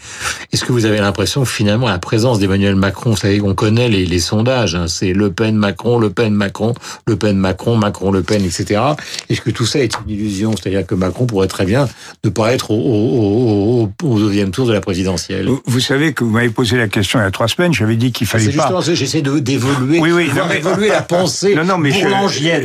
est-ce 0.52 0.64
que 0.64 0.72
vous 0.72 0.84
avez 0.84 0.98
l'impression 0.98 1.42
que 1.42 1.48
finalement 1.48 1.88
la 1.88 1.98
présence 1.98 2.38
d'Emmanuel 2.38 2.74
Macron, 2.74 3.10
vous 3.10 3.16
savez 3.16 3.38
qu'on 3.38 3.54
connaît 3.54 3.88
les, 3.88 4.06
les 4.06 4.18
sondages, 4.18 4.74
hein, 4.74 4.86
c'est 4.88 5.12
Le 5.12 5.30
Pen, 5.30 5.56
Macron, 5.56 5.98
Le 5.98 6.10
Pen, 6.10 6.32
Macron, 6.34 6.74
Le 7.06 7.16
Pen, 7.16 7.36
Macron, 7.36 7.76
Macron, 7.76 8.10
Le 8.10 8.22
Pen, 8.22 8.44
etc. 8.44 8.80
Est-ce 9.28 9.40
que 9.40 9.50
tout 9.50 9.66
ça 9.66 9.78
est 9.78 9.92
une 10.04 10.12
illusion? 10.12 10.52
C'est-à-dire 10.52 10.86
que 10.86 10.94
Macron 10.94 11.26
pourrait 11.26 11.48
très 11.48 11.64
bien 11.64 11.88
ne 12.24 12.30
pas 12.30 12.52
être 12.52 12.70
au, 12.70 12.74
au, 12.74 13.90
au, 14.02 14.06
au 14.08 14.18
deuxième 14.18 14.50
tour 14.50 14.66
de 14.66 14.72
la 14.72 14.80
présidentielle. 14.80 15.48
Vous, 15.66 15.80
savez 15.80 16.12
que 16.12 16.24
vous 16.24 16.30
m'avez 16.30 16.50
posé 16.50 16.76
la 16.76 16.88
question 16.88 17.18
il 17.18 17.22
y 17.22 17.26
a 17.26 17.30
trois 17.30 17.48
semaines, 17.48 17.72
j'avais 17.72 17.96
dit 17.96 18.12
qu'il 18.12 18.26
fallait 18.26 18.52
pas... 18.52 18.70
J'essaie 18.92 19.22
d'évoluer, 19.22 20.00
oui, 20.00 20.12
oui, 20.12 20.30
la 20.88 21.02
pensée 21.02 21.54
non, 21.54 21.64
non, 21.64 21.78
mais 21.78 21.90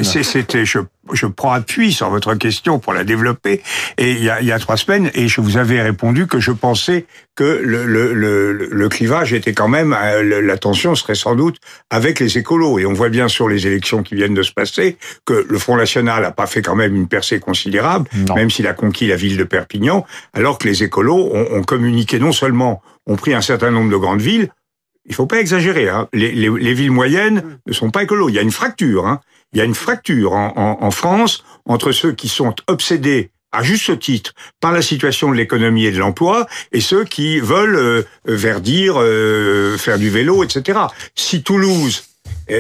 C'était, 0.04 0.66
je 0.66 0.80
je 1.14 1.26
prends 1.28 1.52
appui 1.52 1.94
sur 1.94 2.10
votre 2.10 2.36
question 2.36 2.80
pour 2.80 2.94
la 2.94 3.04
développer. 3.04 3.62
Et 3.98 4.12
il 4.12 4.24
y 4.24 4.30
a, 4.30 4.42
il 4.42 4.48
y 4.48 4.52
a 4.52 4.60
trois 4.60 4.78
semaines, 4.78 5.12
et 5.14 5.28
je 5.28 5.42
vous 5.42 5.58
avais 5.58 5.82
répondu 5.82 6.28
que 6.28 6.40
je 6.40 6.52
pensais 6.52 7.06
que 7.36 7.44
le, 7.44 7.86
le, 7.86 8.14
le, 8.14 8.54
le 8.54 8.90
clivage 8.90 9.34
était 9.34 9.54
quand 9.54 9.68
même, 9.68 9.94
euh, 9.94 10.42
la 10.42 10.58
tension 10.58 10.96
serait 10.96 11.16
sans 11.16 11.36
doute 11.36 11.58
avec 11.90 12.20
les 12.20 12.38
écolos. 12.38 12.80
Et 12.80 12.86
on 12.86 12.94
voit 12.94 13.10
bien 13.10 13.28
sur 13.28 13.50
les 13.50 13.68
élections 13.68 14.04
qui 14.04 14.16
viennent 14.16 14.34
de 14.34 14.44
se 14.44 14.54
passer 14.54 14.98
que 15.26 15.46
le 15.48 15.60
Front 15.60 15.76
National 15.76 16.22
n'a 16.22 16.32
pas 16.32 16.48
fait 16.48 16.62
quand 16.62 16.76
même 16.76 16.96
une 16.96 17.08
percée 17.08 17.40
considérable, 17.40 18.10
même 18.36 18.50
s'il 18.50 18.68
a 18.68 18.74
conquis 18.74 19.08
la 19.08 19.16
ville 19.16 19.38
de 19.38 19.44
Perpignan, 19.44 20.06
alors 20.34 20.58
que 20.58 20.68
les 20.68 20.84
écolos 20.84 21.30
ont, 21.34 21.58
ont 21.58 21.64
communiqué 21.64 22.20
non 22.20 22.32
seulement 22.32 22.82
ont 23.08 23.16
pris 23.16 23.34
un 23.34 23.42
certain 23.42 23.72
nombre 23.72 23.92
de 23.92 23.98
grandes 23.98 24.22
villes, 24.22 24.50
il 25.06 25.14
faut 25.14 25.28
pas 25.28 25.40
exagérer. 25.40 25.90
Hein. 25.90 26.08
Les, 26.14 26.32
les, 26.32 26.50
les, 26.50 26.74
villes 26.74 26.92
moyennes 26.92 27.60
ne 27.68 27.74
sont 27.74 27.92
pas 27.92 28.04
écolos. 28.04 28.30
Il 28.30 28.36
y 28.36 28.40
a 28.40 28.42
une 28.42 28.52
fracture. 28.52 29.06
Hein 29.06 29.22
il 29.56 29.60
y 29.60 29.62
a 29.62 29.66
une 29.66 29.74
fracture 29.74 30.34
en, 30.34 30.78
en, 30.82 30.92
France 30.92 31.44
entre 31.66 31.94
ceux 31.94 32.12
qui 32.12 32.28
sont 32.28 32.54
obsédés 32.68 33.32
à 33.54 33.64
juste 33.64 33.98
titre 34.00 34.34
par 34.60 34.74
la 34.74 34.82
situation 34.82 35.32
de 35.32 35.36
l'économie 35.36 35.86
et 35.86 35.92
de 35.92 35.98
l'emploi 35.98 36.46
et 36.74 36.82
ceux 36.82 37.06
qui 37.06 37.40
veulent 37.40 37.78
euh, 37.78 38.04
verdir, 38.26 38.96
euh, 38.98 39.78
faire 39.78 39.98
du 39.98 40.10
vélo, 40.10 40.44
etc. 40.44 40.80
Si 41.16 41.42
Toulouse, 41.42 42.04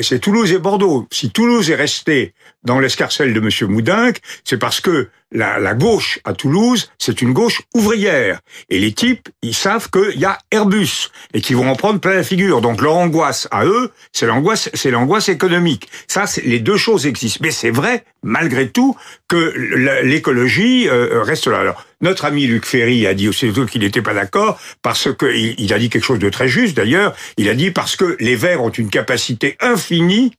c'est 0.01 0.19
Toulouse 0.19 0.51
et 0.51 0.57
Bordeaux, 0.57 1.07
si 1.11 1.29
Toulouse 1.31 1.69
est 1.69 1.75
resté 1.75 2.33
dans 2.63 2.79
l'escarcelle 2.79 3.33
de 3.33 3.39
M. 3.39 3.71
Moudinque, 3.71 4.19
c'est 4.43 4.57
parce 4.57 4.81
que 4.81 5.09
la, 5.31 5.59
la, 5.59 5.73
gauche 5.73 6.19
à 6.23 6.33
Toulouse, 6.33 6.91
c'est 6.97 7.21
une 7.21 7.33
gauche 7.33 7.61
ouvrière. 7.73 8.39
Et 8.69 8.79
les 8.79 8.93
types, 8.93 9.27
ils 9.41 9.53
savent 9.53 9.89
qu'il 9.89 10.19
y 10.19 10.25
a 10.25 10.37
Airbus 10.51 11.09
et 11.33 11.41
qu'ils 11.41 11.57
vont 11.57 11.69
en 11.69 11.75
prendre 11.75 11.99
plein 11.99 12.13
la 12.13 12.23
figure. 12.23 12.61
Donc 12.61 12.81
leur 12.81 12.95
angoisse 12.95 13.47
à 13.51 13.65
eux, 13.65 13.91
c'est 14.11 14.25
l'angoisse, 14.25 14.69
c'est 14.73 14.91
l'angoisse 14.91 15.29
économique. 15.29 15.89
Ça, 16.07 16.25
les 16.43 16.59
deux 16.59 16.77
choses 16.77 17.05
existent. 17.05 17.39
Mais 17.41 17.51
c'est 17.51 17.71
vrai, 17.71 18.05
malgré 18.23 18.69
tout, 18.69 18.95
que 19.27 19.53
l'écologie 20.03 20.87
euh, 20.87 21.21
reste 21.21 21.47
là. 21.47 21.59
Alors, 21.59 21.85
notre 22.05 22.25
ami 22.25 22.45
Luc 22.45 22.65
Ferry 22.67 23.07
a 23.07 23.15
dit 23.15 23.27
aussi 23.27 23.51
qu'il 23.69 23.81
n'était 23.81 24.03
pas 24.03 24.13
d'accord 24.13 24.59
parce 24.83 25.11
que 25.11 25.25
il 25.35 25.73
a 25.73 25.79
dit 25.79 25.89
quelque 25.89 26.03
chose 26.03 26.19
de 26.19 26.29
très 26.29 26.47
juste 26.47 26.77
d'ailleurs. 26.77 27.15
Il 27.37 27.49
a 27.49 27.55
dit 27.55 27.71
parce 27.71 27.95
que 27.95 28.15
les 28.19 28.35
Verts 28.35 28.63
ont 28.63 28.69
une 28.69 28.89
capacité 28.89 29.57
infinie 29.59 30.31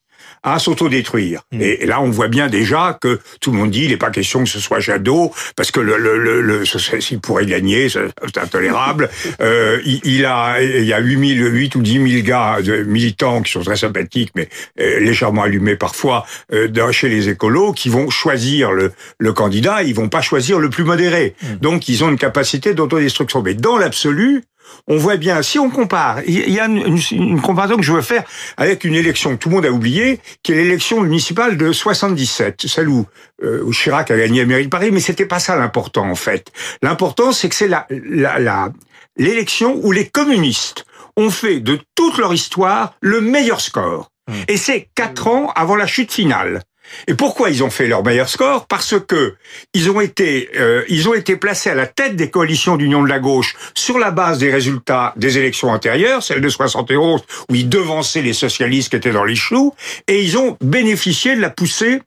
à 0.46 0.60
s'autodétruire. 0.60 1.42
Mm. 1.52 1.60
Et, 1.60 1.86
là, 1.86 2.00
on 2.00 2.08
voit 2.08 2.28
bien 2.28 2.46
déjà 2.46 2.96
que 3.00 3.20
tout 3.40 3.50
le 3.50 3.58
monde 3.58 3.70
dit, 3.70 3.84
il 3.84 3.90
n'est 3.90 3.96
pas 3.96 4.10
question 4.10 4.44
que 4.44 4.48
ce 4.48 4.60
soit 4.60 4.78
Jadot, 4.78 5.32
parce 5.56 5.72
que 5.72 5.80
le, 5.80 5.98
le, 5.98 6.16
le, 6.18 6.40
le 6.40 6.64
s'il 6.64 7.20
pourrait 7.20 7.46
gagner, 7.46 7.88
c'est 7.88 8.38
intolérable. 8.38 9.10
euh, 9.40 9.80
il, 9.84 10.00
il, 10.04 10.24
a, 10.24 10.62
il 10.62 10.84
y 10.84 10.92
a 10.92 11.00
8, 11.00 11.36
000, 11.36 11.48
8 11.48 11.74
ou 11.74 11.82
10 11.82 12.10
000 12.12 12.24
gars 12.24 12.58
de 12.62 12.84
militants 12.84 13.42
qui 13.42 13.52
sont 13.52 13.62
très 13.62 13.76
sympathiques, 13.76 14.30
mais 14.36 14.48
euh, 14.80 15.00
légèrement 15.00 15.42
allumés 15.42 15.76
parfois, 15.76 16.24
euh, 16.52 16.92
chez 16.92 17.08
les 17.08 17.28
écolos, 17.28 17.72
qui 17.72 17.88
vont 17.88 18.08
choisir 18.08 18.70
le, 18.70 18.92
le 19.18 19.32
candidat, 19.32 19.82
ils 19.82 19.94
vont 19.94 20.08
pas 20.08 20.20
choisir 20.20 20.60
le 20.60 20.70
plus 20.70 20.84
modéré. 20.84 21.34
Mm. 21.42 21.46
Donc, 21.56 21.88
ils 21.88 22.04
ont 22.04 22.08
une 22.08 22.18
capacité 22.18 22.72
d'autodestruction. 22.72 23.42
Mais 23.42 23.54
dans 23.54 23.76
l'absolu, 23.76 24.44
on 24.88 24.96
voit 24.96 25.16
bien, 25.16 25.42
si 25.42 25.58
on 25.58 25.70
compare, 25.70 26.20
il 26.26 26.50
y 26.50 26.60
a 26.60 26.66
une, 26.66 27.40
comparaison 27.40 27.76
que 27.76 27.82
je 27.82 27.92
veux 27.92 28.02
faire 28.02 28.24
avec 28.56 28.84
une 28.84 28.94
élection 28.94 29.30
que 29.30 29.36
tout 29.36 29.48
le 29.48 29.56
monde 29.56 29.66
a 29.66 29.70
oubliée, 29.70 30.20
qui 30.42 30.52
est 30.52 30.56
l'élection 30.56 31.00
municipale 31.00 31.56
de 31.56 31.72
77, 31.72 32.66
celle 32.66 32.88
où, 32.88 33.06
euh, 33.42 33.70
Chirac 33.72 34.10
a 34.10 34.16
gagné 34.16 34.40
la 34.40 34.46
mairie 34.46 34.64
de 34.64 34.70
Paris, 34.70 34.90
mais 34.92 35.00
c'était 35.00 35.26
pas 35.26 35.38
ça 35.38 35.56
l'important 35.56 36.08
en 36.08 36.14
fait. 36.14 36.52
L'important, 36.82 37.32
c'est 37.32 37.48
que 37.48 37.54
c'est 37.54 37.68
la, 37.68 37.86
la, 37.90 38.70
l'élection 39.16 39.78
où 39.82 39.92
les 39.92 40.06
communistes 40.08 40.84
ont 41.16 41.30
fait 41.30 41.60
de 41.60 41.78
toute 41.94 42.18
leur 42.18 42.32
histoire 42.34 42.94
le 43.00 43.20
meilleur 43.20 43.60
score. 43.60 44.10
Mmh. 44.28 44.32
Et 44.48 44.56
c'est 44.56 44.88
quatre 44.94 45.28
ans 45.28 45.52
avant 45.54 45.76
la 45.76 45.86
chute 45.86 46.12
finale. 46.12 46.62
Et 47.06 47.14
pourquoi 47.14 47.50
ils 47.50 47.62
ont 47.62 47.70
fait 47.70 47.86
leur 47.86 48.04
meilleur 48.04 48.28
score? 48.28 48.66
Parce 48.66 48.94
que 49.06 49.34
ils 49.74 49.90
ont 49.90 50.00
été 50.00 50.50
euh, 50.56 50.84
ils 50.88 51.08
ont 51.08 51.14
été 51.14 51.36
placés 51.36 51.70
à 51.70 51.74
la 51.74 51.86
tête 51.86 52.16
des 52.16 52.30
coalitions 52.30 52.76
d'union 52.76 53.02
de 53.02 53.08
la 53.08 53.18
gauche 53.18 53.56
sur 53.74 53.98
la 53.98 54.10
base 54.10 54.38
des 54.38 54.50
résultats 54.50 55.12
des 55.16 55.38
élections 55.38 55.70
antérieures, 55.70 56.22
celle 56.22 56.40
de 56.40 56.48
71 56.48 57.22
où 57.48 57.54
ils 57.54 57.68
devançaient 57.68 58.22
les 58.22 58.32
socialistes 58.32 58.90
qui 58.90 58.96
étaient 58.96 59.12
dans 59.12 59.24
les 59.24 59.36
choux, 59.36 59.74
et 60.08 60.22
ils 60.22 60.38
ont 60.38 60.56
bénéficié 60.60 61.36
de 61.36 61.40
la 61.40 61.50
poussée 61.50 62.00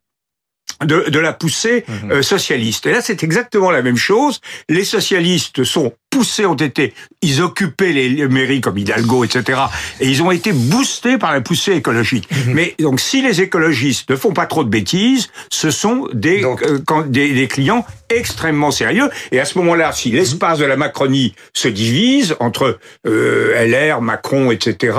de, 0.86 1.10
de 1.10 1.20
la 1.20 1.34
poussée 1.34 1.84
mhm. 1.88 2.12
euh, 2.12 2.22
socialiste. 2.22 2.86
Et 2.86 2.92
là, 2.92 3.02
c'est 3.02 3.24
exactement 3.24 3.72
la 3.72 3.82
même 3.82 3.98
chose. 3.98 4.40
Les 4.70 4.86
socialistes 4.86 5.64
sont 5.64 5.94
poussés, 6.10 6.46
ont 6.46 6.56
été, 6.56 6.94
ils 7.22 7.42
occupaient 7.42 7.92
les 7.92 8.28
mairies 8.28 8.62
comme 8.62 8.78
Hidalgo, 8.78 9.24
etc. 9.24 9.60
Et 10.00 10.10
ils 10.10 10.22
ont 10.24 10.32
été 10.32 10.52
boostés 10.52 11.18
par 11.18 11.34
la 11.34 11.42
poussée 11.42 11.74
écologique. 11.74 12.28
Mhm. 12.32 12.54
Mais 12.54 12.76
donc, 12.80 13.00
si 13.00 13.22
les 13.22 13.42
écologistes 13.42 14.10
ne 14.10 14.16
font 14.16 14.34
pas 14.34 14.46
trop 14.46 14.64
de 14.64 14.70
bêtises, 14.70 15.30
ce 15.50 15.72
sont 15.72 16.08
des, 16.14 16.44
euh, 16.44 17.04
des, 17.08 17.34
des, 17.34 17.48
clients 17.48 17.86
extrêmement 18.10 18.72
sérieux. 18.72 19.10
Et 19.32 19.40
à 19.40 19.46
ce 19.46 19.58
moment-là, 19.60 19.92
si 19.92 20.12
l'espace 20.12 20.60
de 20.60 20.66
la 20.66 20.78
Macronie 20.78 21.36
se 21.54 21.68
divise 21.68 22.36
entre 22.40 22.80
euh, 23.08 23.66
LR, 23.66 24.02
Macron, 24.02 24.52
etc., 24.52 24.98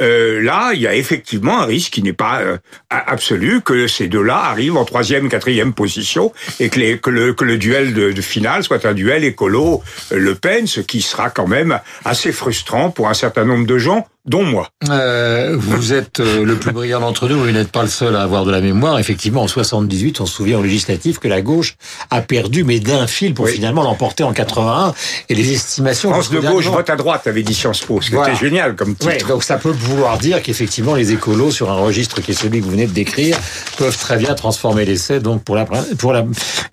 euh, 0.00 0.42
là, 0.42 0.72
il 0.74 0.80
y 0.80 0.86
a 0.86 0.94
effectivement 0.94 1.60
un 1.60 1.64
risque 1.64 1.94
qui 1.94 2.02
n'est 2.02 2.12
pas 2.12 2.40
euh, 2.40 2.58
absolu 2.90 3.60
que 3.60 3.86
ces 3.86 4.06
deux-là 4.06 4.36
arrivent 4.36 4.76
en 4.76 4.84
troisième, 4.84 5.28
quatrième 5.28 5.72
position 5.72 6.32
et 6.60 6.68
que, 6.68 6.78
les, 6.78 6.98
que, 6.98 7.10
le, 7.10 7.34
que 7.34 7.44
le 7.44 7.58
duel 7.58 7.94
de, 7.94 8.12
de 8.12 8.22
finale 8.22 8.62
soit 8.62 8.84
un 8.86 8.94
duel 8.94 9.24
écolo-Le 9.24 10.34
Ce 10.66 10.80
qui 10.80 11.00
sera 11.00 11.30
quand 11.30 11.46
même 11.46 11.80
assez 12.04 12.30
frustrant 12.30 12.90
pour 12.90 13.08
un 13.08 13.14
certain 13.14 13.46
nombre 13.46 13.66
de 13.66 13.78
gens 13.78 14.06
dont 14.26 14.44
moi. 14.44 14.68
Euh, 14.88 15.54
vous 15.58 15.92
êtes 15.92 16.20
euh, 16.20 16.44
le 16.44 16.56
plus 16.56 16.72
brillant 16.72 17.00
d'entre 17.00 17.28
nous, 17.28 17.38
vous 17.38 17.50
n'êtes 17.50 17.70
pas 17.70 17.82
le 17.82 17.88
seul 17.88 18.16
à 18.16 18.22
avoir 18.22 18.44
de 18.44 18.50
la 18.50 18.60
mémoire. 18.60 18.98
Effectivement, 18.98 19.42
en 19.42 19.48
78, 19.48 20.20
on 20.20 20.26
se 20.26 20.34
souvient 20.34 20.58
au 20.58 20.62
législatif 20.62 21.18
que 21.18 21.28
la 21.28 21.42
gauche 21.42 21.76
a 22.10 22.22
perdu, 22.22 22.64
mais 22.64 22.80
d'un 22.80 23.06
fil 23.06 23.34
pour 23.34 23.48
finalement 23.48 23.82
l'emporter 23.82 24.24
en 24.24 24.32
81. 24.32 24.94
Et 25.28 25.34
les 25.34 25.52
estimations... 25.52 26.10
France 26.10 26.30
de 26.30 26.40
gauche, 26.40 26.66
vote 26.66 26.88
à 26.88 26.96
droite, 26.96 27.26
avait 27.26 27.42
dit 27.42 27.54
Sciences 27.54 27.82
Po. 27.82 28.00
C'était 28.00 28.36
génial 28.36 28.76
comme 28.76 28.94
titre. 28.94 29.26
donc 29.28 29.44
ça 29.44 29.58
peut 29.58 29.70
vouloir 29.70 30.18
dire 30.18 30.42
qu'effectivement, 30.42 30.94
les 30.94 31.12
écolos, 31.12 31.50
sur 31.50 31.70
un 31.70 31.76
registre 31.76 32.22
qui 32.22 32.30
est 32.30 32.34
celui 32.34 32.60
que 32.60 32.64
vous 32.64 32.70
venez 32.70 32.86
de 32.86 32.92
décrire, 32.92 33.38
peuvent 33.76 33.98
très 33.98 34.16
bien 34.16 34.34
transformer 34.34 34.84
l'essai 34.84 35.20
donc 35.20 35.44
pour 35.44 35.56
la, 35.56 35.66
pour 35.98 36.12
la, 36.12 36.24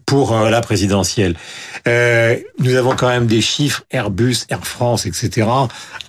pour 0.06 0.34
euh, 0.34 0.50
la 0.50 0.62
présidentielle. 0.62 1.36
Euh, 1.88 2.38
nous 2.60 2.76
avons 2.76 2.96
quand 2.96 3.08
même 3.08 3.28
des 3.28 3.42
chiffres, 3.42 3.84
Airbus, 3.92 4.46
Air 4.50 4.66
France, 4.66 5.06
etc. 5.06 5.48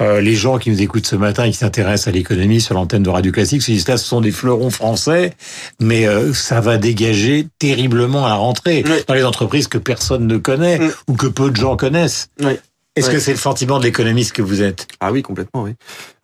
Euh, 0.00 0.20
les 0.20 0.34
gens 0.34 0.58
qui 0.58 0.70
nous 0.70 0.82
écoutent 0.82 1.06
ce 1.06 1.16
matin 1.16 1.32
et 1.41 1.51
qui 1.51 1.57
s'intéressent 1.57 2.09
à 2.09 2.11
l'économie 2.11 2.61
sur 2.61 2.75
l'antenne 2.75 3.03
de 3.03 3.11
Radio 3.11 3.33
Classique 3.33 3.62
se 3.62 3.71
disent 3.71 3.89
là, 3.89 3.97
ce 3.97 4.07
sont 4.07 4.21
des 4.21 4.31
fleurons 4.31 4.71
français, 4.71 5.33
mais 5.81 6.07
euh, 6.07 6.33
ça 6.33 6.61
va 6.61 6.79
dégager 6.79 7.47
terriblement 7.59 8.27
à 8.27 8.31
la 8.31 8.35
rentrée 8.37 8.85
dans 9.07 9.15
les 9.15 9.25
entreprises 9.25 9.69
que 9.69 9.79
personne 9.79 10.27
ne 10.27 10.37
connaît 10.37 10.79
mm. 10.79 10.93
ou 11.09 11.15
que 11.15 11.27
peu 11.27 11.51
de 11.51 11.57
gens 11.57 11.77
connaissent. 11.77 12.29
Oui. 12.41 12.59
Est-ce 12.94 13.08
que 13.08 13.18
c'est 13.18 13.32
le 13.32 13.38
sentiment 13.38 13.78
de 13.78 13.84
l'économiste 13.84 14.32
que 14.32 14.42
vous 14.42 14.61
êtes? 14.61 14.87
Ah 15.00 15.12
oui, 15.12 15.22
complètement, 15.22 15.62
oui. 15.62 15.75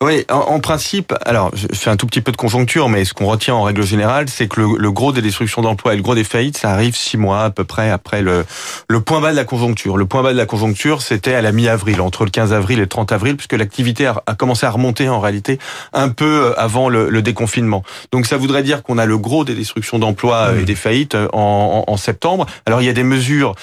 Oui, 0.05 0.27
en, 0.29 0.61
principe, 0.61 1.15
alors 1.25 1.51
je 1.55 1.67
fais 1.73 1.89
un 1.89 1.97
tout 1.97 2.07
petit 2.07 2.21
peu 2.21 2.31
de 2.31 2.37
conjoncture, 2.37 2.91
mais 2.91 3.07
ce 3.07 3.15
qu'on 3.15 3.27
retient 3.27 3.55
en 3.55 3.63
règle 3.63 3.83
générale, 3.83 4.29
c'est 4.29 4.47
que 4.47 4.61
le, 4.61 4.93
gros 4.93 5.11
des 5.11 5.23
destructions 5.23 5.63
d'emplois 5.63 5.95
et 5.95 5.97
le 5.97 6.03
gros 6.03 6.15
des 6.15 6.25
faillites, 6.25 6.59
ça 6.59 6.71
arrive 6.71 6.95
six 6.95 7.17
mois 7.17 7.45
à 7.45 7.51
peu 7.51 7.65
près 7.65 7.91
après 7.91 8.21
le, 8.21 8.45
le 8.89 9.01
point 9.01 9.21
bas 9.23 9.31
de 9.31 9.37
la 9.37 9.45
conjoncture. 9.45 9.97
Le 9.97 10.05
point 10.05 10.23
bas 10.23 10.33
de 10.33 10.39
la 10.39 10.45
conjoncture, 10.45 11.01
c'était 11.01 11.35
à 11.35 11.41
la 11.41 11.53
mi-avril, 11.53 12.03
entre 12.03 12.25
le 12.25 12.31
15 12.31 12.53
avril 12.53 12.79
et 12.79 12.83
le 12.83 12.87
30 12.87 13.13
avril, 13.13 13.37
puisque 13.37 13.55
l'activité 13.55 14.07
a, 14.07 14.35
commencé 14.35 14.67
à 14.67 14.71
remonter 14.71 15.09
en 15.09 15.21
réalité 15.21 15.59
un 15.95 16.11
peu 16.11 16.53
avant 16.59 16.91
le, 16.91 17.23
déconfinement. 17.23 17.83
Donc 18.13 18.27
ça 18.27 18.37
voudrait 18.37 18.63
dire 18.63 18.83
qu'on 18.83 18.99
a 18.99 19.07
le 19.07 19.19
gros 19.19 19.45
des 19.45 19.55
destructions 19.55 19.99
d'emplois 19.99 20.53
et 20.55 20.65
des 20.65 20.77
faillites 20.77 21.17
en, 21.33 21.85
en 21.87 21.97
septembre. 21.97 22.47
Alors 22.67 22.83
il 22.83 22.85
y 22.85 22.91
a 22.91 22.93
des 22.93 23.03
mesures 23.03 23.55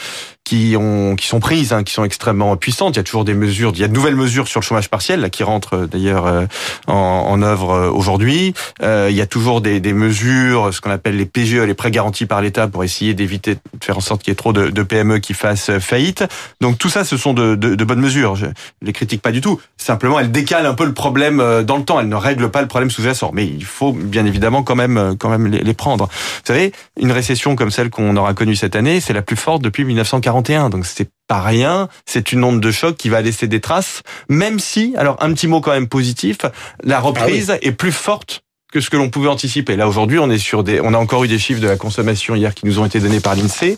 qui 0.46 0.76
ont 0.78 1.16
qui 1.16 1.28
sont 1.28 1.40
prises, 1.40 1.74
hein, 1.74 1.84
qui 1.84 1.92
sont 1.92 2.06
extrêmement 2.06 2.56
puissantes. 2.56 2.96
Il 2.96 2.98
y 2.98 3.00
a 3.00 3.04
toujours 3.04 3.26
des 3.26 3.34
mesures, 3.34 3.72
il 3.74 3.82
y 3.82 3.84
a 3.84 3.88
de 3.88 3.94
nouvelles 3.94 4.16
mesures 4.16 4.48
sur 4.48 4.62
le 4.62 4.66
chômage 4.66 4.90
partiel 4.90 5.20
là, 5.20 5.30
qui 5.30 5.44
rentrent 5.44 5.76
euh, 5.76 5.88
d'ailleurs 5.88 6.28
euh, 6.28 6.46
en, 6.88 6.94
en, 6.94 7.42
œuvre 7.42 7.72
euh, 7.72 7.90
aujourd'hui. 7.90 8.54
Euh, 8.84 9.08
il 9.10 9.16
y 9.16 9.22
a 9.22 9.26
toujours 9.26 9.60
des, 9.60 9.80
des, 9.80 9.94
mesures, 9.94 10.72
ce 10.72 10.82
qu'on 10.82 10.92
appelle 10.92 11.18
les 11.18 11.26
PGE, 11.26 11.56
les 11.56 11.74
prêts 11.74 11.90
garantis 11.90 12.28
par 12.28 12.42
l'État, 12.42 12.68
pour 12.68 12.84
essayer 12.84 13.16
d'éviter 13.16 13.56
de 13.56 13.60
faire 13.84 13.98
en 13.98 14.02
sorte 14.02 14.22
qu'il 14.22 14.32
y 14.32 14.34
ait 14.34 14.36
trop 14.36 14.54
de, 14.54 14.70
de, 14.70 14.84
PME 14.84 15.18
qui 15.18 15.34
fassent 15.34 15.80
faillite. 15.80 16.24
Donc 16.62 16.78
tout 16.78 16.90
ça, 16.90 17.04
ce 17.04 17.18
sont 17.18 17.34
de, 17.34 17.56
de, 17.56 17.74
de 17.74 17.84
bonnes 17.84 18.00
mesures. 18.00 18.36
Je 18.36 18.46
les 18.84 18.94
critique 18.94 19.24
pas 19.24 19.32
du 19.32 19.42
tout. 19.42 19.60
Simplement, 19.78 20.20
elles 20.20 20.32
décalent 20.32 20.68
un 20.68 20.76
peu 20.76 20.86
le 20.86 20.94
problème 20.94 21.38
dans 21.64 21.78
le 21.78 21.84
temps. 21.84 22.00
Elles 22.00 22.08
ne 22.08 22.16
règlent 22.16 22.52
pas 22.52 22.62
le 22.62 22.68
problème 22.68 22.92
sous-jacent. 22.92 23.32
Mais 23.34 23.48
il 23.48 23.66
faut 23.66 23.94
bien 23.94 24.26
évidemment 24.26 24.62
quand 24.62 24.76
même 24.76 25.16
quand 25.18 25.30
même 25.30 25.48
les, 25.48 25.62
les 25.62 25.74
prendre. 25.74 26.06
Vous 26.06 26.46
savez, 26.46 26.72
une 27.00 27.12
récession 27.12 27.56
comme 27.56 27.72
celle 27.72 27.90
qu'on 27.90 28.16
aura 28.16 28.36
connue 28.36 28.56
cette 28.56 28.76
année, 28.76 29.00
c'est 29.00 29.14
la 29.14 29.24
plus 29.24 29.36
forte 29.36 29.64
depuis 29.64 29.86
1940 29.86 30.35
donc 30.42 30.86
c'est 30.86 31.10
pas 31.28 31.42
rien. 31.42 31.90
C'est 32.06 32.32
une 32.32 32.44
onde 32.44 32.60
de 32.60 32.72
choc 32.72 32.98
qui 32.98 33.10
va 33.10 33.22
laisser 33.22 33.48
des 33.48 33.62
traces, 33.62 34.04
même 34.30 34.60
si, 34.60 34.94
alors 34.98 35.22
un 35.22 35.34
petit 35.34 35.48
mot 35.48 35.62
quand 35.62 35.72
même 35.72 35.88
positif, 35.88 36.38
la 36.84 37.00
reprise 37.00 37.52
ah 37.52 37.58
est 37.62 37.72
plus 37.72 37.92
forte 37.92 38.45
que 38.76 38.82
ce 38.82 38.90
que 38.90 38.98
l'on 38.98 39.10
pouvait 39.10 39.30
anticiper. 39.30 39.78
Là 39.78 39.88
aujourd'hui, 39.88 40.20
on 40.20 40.30
est 40.30 40.38
sur 40.38 40.62
des, 40.62 40.82
on 40.82 40.94
a 40.94 40.98
encore 40.98 41.24
eu 41.24 41.30
des 41.30 41.40
chiffres 41.40 41.62
de 41.62 41.68
la 41.68 41.78
consommation 41.78 42.36
hier 42.36 42.54
qui 42.54 42.66
nous 42.66 42.78
ont 42.78 42.86
été 42.86 43.00
donnés 43.00 43.22
par 43.22 43.34
l'Insee 43.34 43.78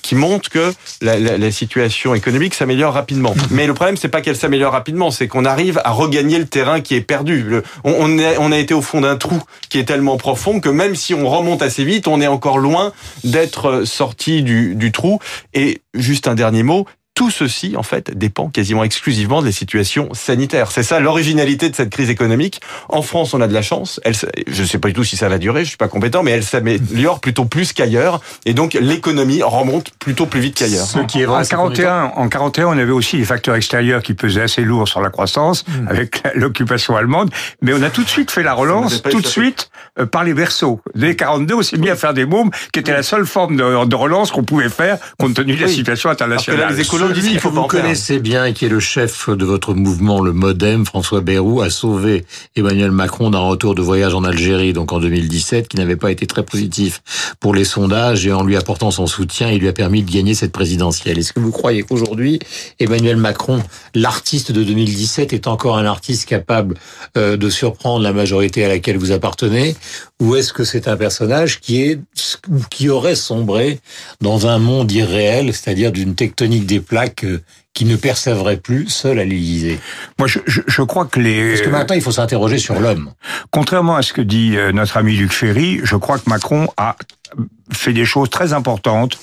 qui 0.00 0.14
montrent 0.14 0.48
que 0.48 0.72
la, 1.02 1.18
la, 1.18 1.36
la 1.36 1.50
situation 1.50 2.14
économique 2.14 2.54
s'améliore 2.54 2.94
rapidement. 2.94 3.34
Mais 3.50 3.66
le 3.66 3.74
problème, 3.74 3.98
c'est 3.98 4.08
pas 4.08 4.22
qu'elle 4.22 4.36
s'améliore 4.36 4.72
rapidement, 4.72 5.10
c'est 5.10 5.28
qu'on 5.28 5.44
arrive 5.44 5.82
à 5.84 5.90
regagner 5.90 6.38
le 6.38 6.46
terrain 6.46 6.80
qui 6.80 6.94
est 6.94 7.02
perdu. 7.02 7.42
Le, 7.42 7.62
on, 7.84 7.94
on, 7.98 8.18
a, 8.18 8.38
on 8.38 8.50
a 8.50 8.56
été 8.56 8.72
au 8.72 8.80
fond 8.80 9.02
d'un 9.02 9.16
trou 9.16 9.38
qui 9.68 9.78
est 9.78 9.84
tellement 9.84 10.16
profond 10.16 10.60
que 10.60 10.70
même 10.70 10.94
si 10.94 11.12
on 11.12 11.28
remonte 11.28 11.60
assez 11.60 11.84
vite, 11.84 12.08
on 12.08 12.22
est 12.22 12.26
encore 12.26 12.56
loin 12.56 12.94
d'être 13.24 13.84
sorti 13.84 14.42
du, 14.42 14.76
du 14.76 14.92
trou. 14.92 15.18
Et 15.52 15.82
juste 15.92 16.26
un 16.26 16.34
dernier 16.34 16.62
mot, 16.62 16.86
tout 17.18 17.32
ceci, 17.32 17.74
en 17.76 17.82
fait, 17.82 18.16
dépend 18.16 18.48
quasiment 18.48 18.84
exclusivement 18.84 19.40
de 19.40 19.46
la 19.46 19.52
situation 19.52 20.08
sanitaire. 20.14 20.70
C'est 20.70 20.84
ça 20.84 21.00
l'originalité 21.00 21.68
de 21.68 21.74
cette 21.74 21.90
crise 21.90 22.10
économique. 22.10 22.60
En 22.88 23.02
France, 23.02 23.34
on 23.34 23.40
a 23.40 23.48
de 23.48 23.52
la 23.52 23.60
chance. 23.60 24.00
Elle, 24.04 24.14
je 24.46 24.62
ne 24.62 24.66
sais 24.68 24.78
pas 24.78 24.86
du 24.86 24.94
tout 24.94 25.02
si 25.02 25.16
ça 25.16 25.28
va 25.28 25.38
durer, 25.38 25.64
je 25.64 25.70
suis 25.70 25.76
pas 25.76 25.88
compétent, 25.88 26.22
mais 26.22 26.30
elle 26.30 26.44
s'améliore 26.44 27.18
plutôt 27.18 27.44
plus 27.44 27.72
qu'ailleurs. 27.72 28.20
Et 28.46 28.54
donc, 28.54 28.74
l'économie 28.74 29.42
remonte 29.42 29.90
plutôt 29.98 30.26
plus 30.26 30.38
vite 30.38 30.58
qu'ailleurs. 30.58 30.86
Ce 30.86 31.00
qui 31.00 31.20
est 31.20 31.24
vrai, 31.24 31.42
en 31.42 31.44
41, 31.44 32.12
en 32.14 32.28
41, 32.28 32.66
on 32.68 32.78
avait 32.78 32.92
aussi 32.92 33.16
des 33.16 33.24
facteurs 33.24 33.56
extérieurs 33.56 34.04
qui 34.04 34.14
pesaient 34.14 34.42
assez 34.42 34.62
lourd 34.62 34.86
sur 34.86 35.00
la 35.00 35.10
croissance, 35.10 35.64
hmm. 35.66 35.88
avec 35.88 36.22
l'occupation 36.36 36.94
allemande. 36.94 37.30
Mais 37.62 37.72
on 37.72 37.82
a 37.82 37.90
tout 37.90 38.04
de 38.04 38.08
suite 38.08 38.30
fait 38.30 38.44
la 38.44 38.54
relance, 38.54 39.02
tout 39.02 39.20
de 39.20 39.26
suite, 39.26 39.70
par 40.06 40.24
les 40.24 40.34
berceaux. 40.34 40.80
Dès 40.94 41.16
42, 41.16 41.54
on 41.54 41.62
s'est 41.62 41.78
mis 41.78 41.90
à 41.90 41.96
faire 41.96 42.14
des 42.14 42.26
mômes, 42.26 42.50
qui 42.72 42.80
était 42.80 42.92
la 42.92 43.02
seule 43.02 43.26
forme 43.26 43.56
de, 43.56 43.86
de 43.86 43.96
relance 43.96 44.30
qu'on 44.30 44.44
pouvait 44.44 44.68
faire, 44.68 44.98
compte 45.18 45.34
tenu 45.34 45.56
de 45.56 45.62
la 45.62 45.68
situation 45.68 46.10
internationale. 46.10 46.74
les 46.74 46.84
que 46.84 47.48
vous 47.48 47.62
connaissez 47.64 48.18
bien 48.18 48.44
et 48.46 48.52
qui 48.52 48.64
est 48.66 48.68
le 48.68 48.80
chef 48.80 49.28
de 49.28 49.44
votre 49.44 49.74
mouvement, 49.74 50.20
le 50.20 50.32
MoDem, 50.32 50.84
François 50.84 51.20
Bayrou, 51.20 51.60
a 51.60 51.70
sauvé 51.70 52.24
Emmanuel 52.56 52.90
Macron 52.90 53.30
d'un 53.30 53.40
retour 53.40 53.74
de 53.74 53.82
voyage 53.82 54.14
en 54.14 54.24
Algérie, 54.24 54.72
donc 54.72 54.92
en 54.92 55.00
2017, 55.00 55.68
qui 55.68 55.76
n'avait 55.76 55.96
pas 55.96 56.10
été 56.10 56.26
très 56.26 56.44
positif 56.44 57.02
pour 57.40 57.54
les 57.54 57.64
sondages, 57.64 58.26
et 58.26 58.32
en 58.32 58.44
lui 58.44 58.56
apportant 58.56 58.90
son 58.90 59.06
soutien, 59.06 59.50
il 59.50 59.60
lui 59.60 59.68
a 59.68 59.72
permis 59.72 60.02
de 60.02 60.10
gagner 60.10 60.34
cette 60.34 60.52
présidentielle. 60.52 61.18
Est-ce 61.18 61.32
que 61.32 61.40
vous 61.40 61.52
croyez 61.52 61.82
qu'aujourd'hui, 61.82 62.38
Emmanuel 62.78 63.16
Macron, 63.16 63.62
l'artiste 63.94 64.52
de 64.52 64.62
2017, 64.62 65.32
est 65.32 65.46
encore 65.46 65.78
un 65.78 65.84
artiste 65.86 66.28
capable 66.28 66.76
euh, 67.16 67.36
de 67.36 67.50
surprendre 67.50 68.02
la 68.02 68.12
majorité 68.12 68.64
à 68.64 68.68
laquelle 68.68 68.96
vous 68.96 69.12
appartenez, 69.12 69.76
ou 70.20 70.36
est-ce 70.36 70.52
que 70.52 70.64
c'est 70.64 70.88
un 70.88 70.96
personnage 70.96 71.60
qui 71.60 71.82
est 71.82 72.00
qui 72.70 72.88
aurait 72.88 73.14
sombré 73.14 73.80
dans 74.20 74.46
un 74.46 74.58
monde 74.58 74.90
irréel, 74.92 75.54
c'est-à-dire 75.54 75.92
d'une 75.92 76.14
tectonique 76.14 76.66
des 76.66 76.80
plaques 76.80 76.98
plaque 76.98 77.24
euh, 77.24 77.42
qui 77.74 77.84
ne 77.84 77.96
persévérait 77.96 78.56
plus 78.56 78.88
seul 78.88 79.18
à 79.18 79.24
l'Élysée? 79.24 79.78
Moi, 80.18 80.26
je, 80.26 80.40
je, 80.46 80.62
je, 80.66 80.82
crois 80.82 81.06
que 81.06 81.20
les... 81.20 81.50
Parce 81.52 81.62
que 81.62 81.70
maintenant, 81.70 81.94
il 81.94 82.02
faut 82.02 82.12
s'interroger 82.12 82.58
sur 82.58 82.80
l'homme. 82.80 83.12
Contrairement 83.50 83.96
à 83.96 84.02
ce 84.02 84.12
que 84.12 84.20
dit 84.20 84.56
euh, 84.56 84.72
notre 84.72 84.96
ami 84.96 85.14
Luc 85.14 85.32
Ferry, 85.32 85.80
je 85.84 85.96
crois 85.96 86.18
que 86.18 86.28
Macron 86.28 86.68
a 86.76 86.96
fait 87.72 87.92
des 87.92 88.04
choses 88.04 88.30
très 88.30 88.52
importantes 88.52 89.18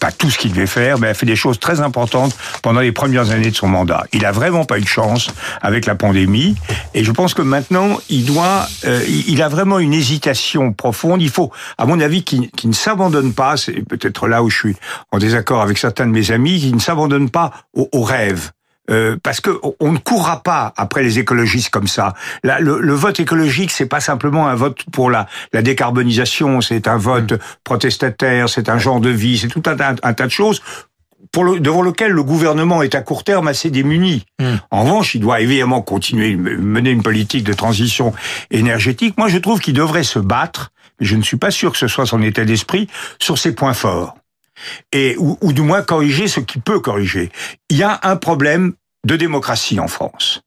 pas, 0.00 0.12
tout 0.12 0.30
ce 0.30 0.38
qu'il 0.38 0.52
devait 0.52 0.66
faire, 0.66 0.98
mais 0.98 1.08
a 1.08 1.14
fait 1.14 1.26
des 1.26 1.36
choses 1.36 1.58
très 1.58 1.80
importantes 1.80 2.36
pendant 2.62 2.80
les 2.80 2.92
premières 2.92 3.30
années 3.30 3.50
de 3.50 3.56
son 3.56 3.68
mandat. 3.68 4.04
Il 4.12 4.24
a 4.24 4.32
vraiment 4.32 4.64
pas 4.64 4.78
eu 4.78 4.82
de 4.82 4.88
chance 4.88 5.28
avec 5.62 5.86
la 5.86 5.94
pandémie, 5.94 6.56
et 6.94 7.04
je 7.04 7.12
pense 7.12 7.34
que 7.34 7.42
maintenant 7.42 7.98
il 8.08 8.24
doit, 8.24 8.66
euh, 8.84 9.02
il 9.06 9.42
a 9.42 9.48
vraiment 9.48 9.78
une 9.78 9.94
hésitation 9.94 10.72
profonde. 10.72 11.22
Il 11.22 11.30
faut, 11.30 11.50
à 11.78 11.86
mon 11.86 12.00
avis, 12.00 12.24
qu'il 12.24 12.50
ne 12.64 12.72
s'abandonne 12.72 13.32
pas. 13.32 13.56
C'est 13.56 13.86
peut-être 13.86 14.28
là 14.28 14.42
où 14.42 14.50
je 14.50 14.56
suis 14.56 14.76
en 15.12 15.18
désaccord 15.18 15.62
avec 15.62 15.78
certains 15.78 16.06
de 16.06 16.12
mes 16.12 16.30
amis, 16.30 16.60
qu'il 16.60 16.74
ne 16.74 16.80
s'abandonne 16.80 17.30
pas 17.30 17.52
au, 17.74 17.88
au 17.92 18.02
rêve. 18.02 18.50
Euh, 18.90 19.16
parce 19.22 19.40
que 19.40 19.50
on 19.80 19.92
ne 19.92 19.98
courra 19.98 20.42
pas 20.42 20.72
après 20.76 21.02
les 21.02 21.18
écologistes 21.18 21.70
comme 21.70 21.88
ça. 21.88 22.14
le, 22.44 22.80
le, 22.80 22.94
vote 22.94 23.18
écologique, 23.18 23.70
c'est 23.70 23.86
pas 23.86 24.00
simplement 24.00 24.46
un 24.46 24.54
vote 24.54 24.78
pour 24.92 25.10
la, 25.10 25.26
la 25.52 25.62
décarbonisation, 25.62 26.60
c'est 26.60 26.86
un 26.86 26.96
vote 26.96 27.32
mm. 27.32 27.38
protestataire, 27.64 28.48
c'est 28.48 28.68
un 28.68 28.78
genre 28.78 29.00
de 29.00 29.10
vie, 29.10 29.38
c'est 29.38 29.48
tout 29.48 29.62
un, 29.66 29.76
un, 30.02 30.14
tas 30.14 30.26
de 30.26 30.30
choses 30.30 30.62
pour 31.32 31.44
le, 31.44 31.58
devant 31.58 31.82
lequel 31.82 32.12
le 32.12 32.22
gouvernement 32.22 32.82
est 32.82 32.94
à 32.94 33.00
court 33.00 33.24
terme 33.24 33.48
assez 33.48 33.70
démuni. 33.70 34.24
Mm. 34.38 34.54
En 34.70 34.84
revanche, 34.84 35.14
il 35.14 35.20
doit 35.20 35.40
évidemment 35.40 35.82
continuer 35.82 36.36
mener 36.36 36.90
une 36.90 37.02
politique 37.02 37.44
de 37.44 37.52
transition 37.52 38.12
énergétique. 38.50 39.16
Moi, 39.18 39.28
je 39.28 39.38
trouve 39.38 39.60
qu'il 39.60 39.74
devrait 39.74 40.04
se 40.04 40.20
battre, 40.20 40.70
mais 41.00 41.06
je 41.06 41.16
ne 41.16 41.22
suis 41.22 41.38
pas 41.38 41.50
sûr 41.50 41.72
que 41.72 41.78
ce 41.78 41.88
soit 41.88 42.06
son 42.06 42.22
état 42.22 42.44
d'esprit, 42.44 42.88
sur 43.18 43.38
ses 43.38 43.52
points 43.52 43.74
forts 43.74 44.16
et 44.92 45.16
ou, 45.18 45.38
ou 45.40 45.52
du 45.52 45.62
moins 45.62 45.82
corriger 45.82 46.28
ce 46.28 46.40
qui 46.40 46.58
peut 46.58 46.80
corriger. 46.80 47.30
Il 47.70 47.76
y 47.76 47.82
a 47.82 48.00
un 48.02 48.16
problème 48.16 48.74
de 49.06 49.16
démocratie 49.16 49.80
en 49.80 49.88
France 49.88 50.42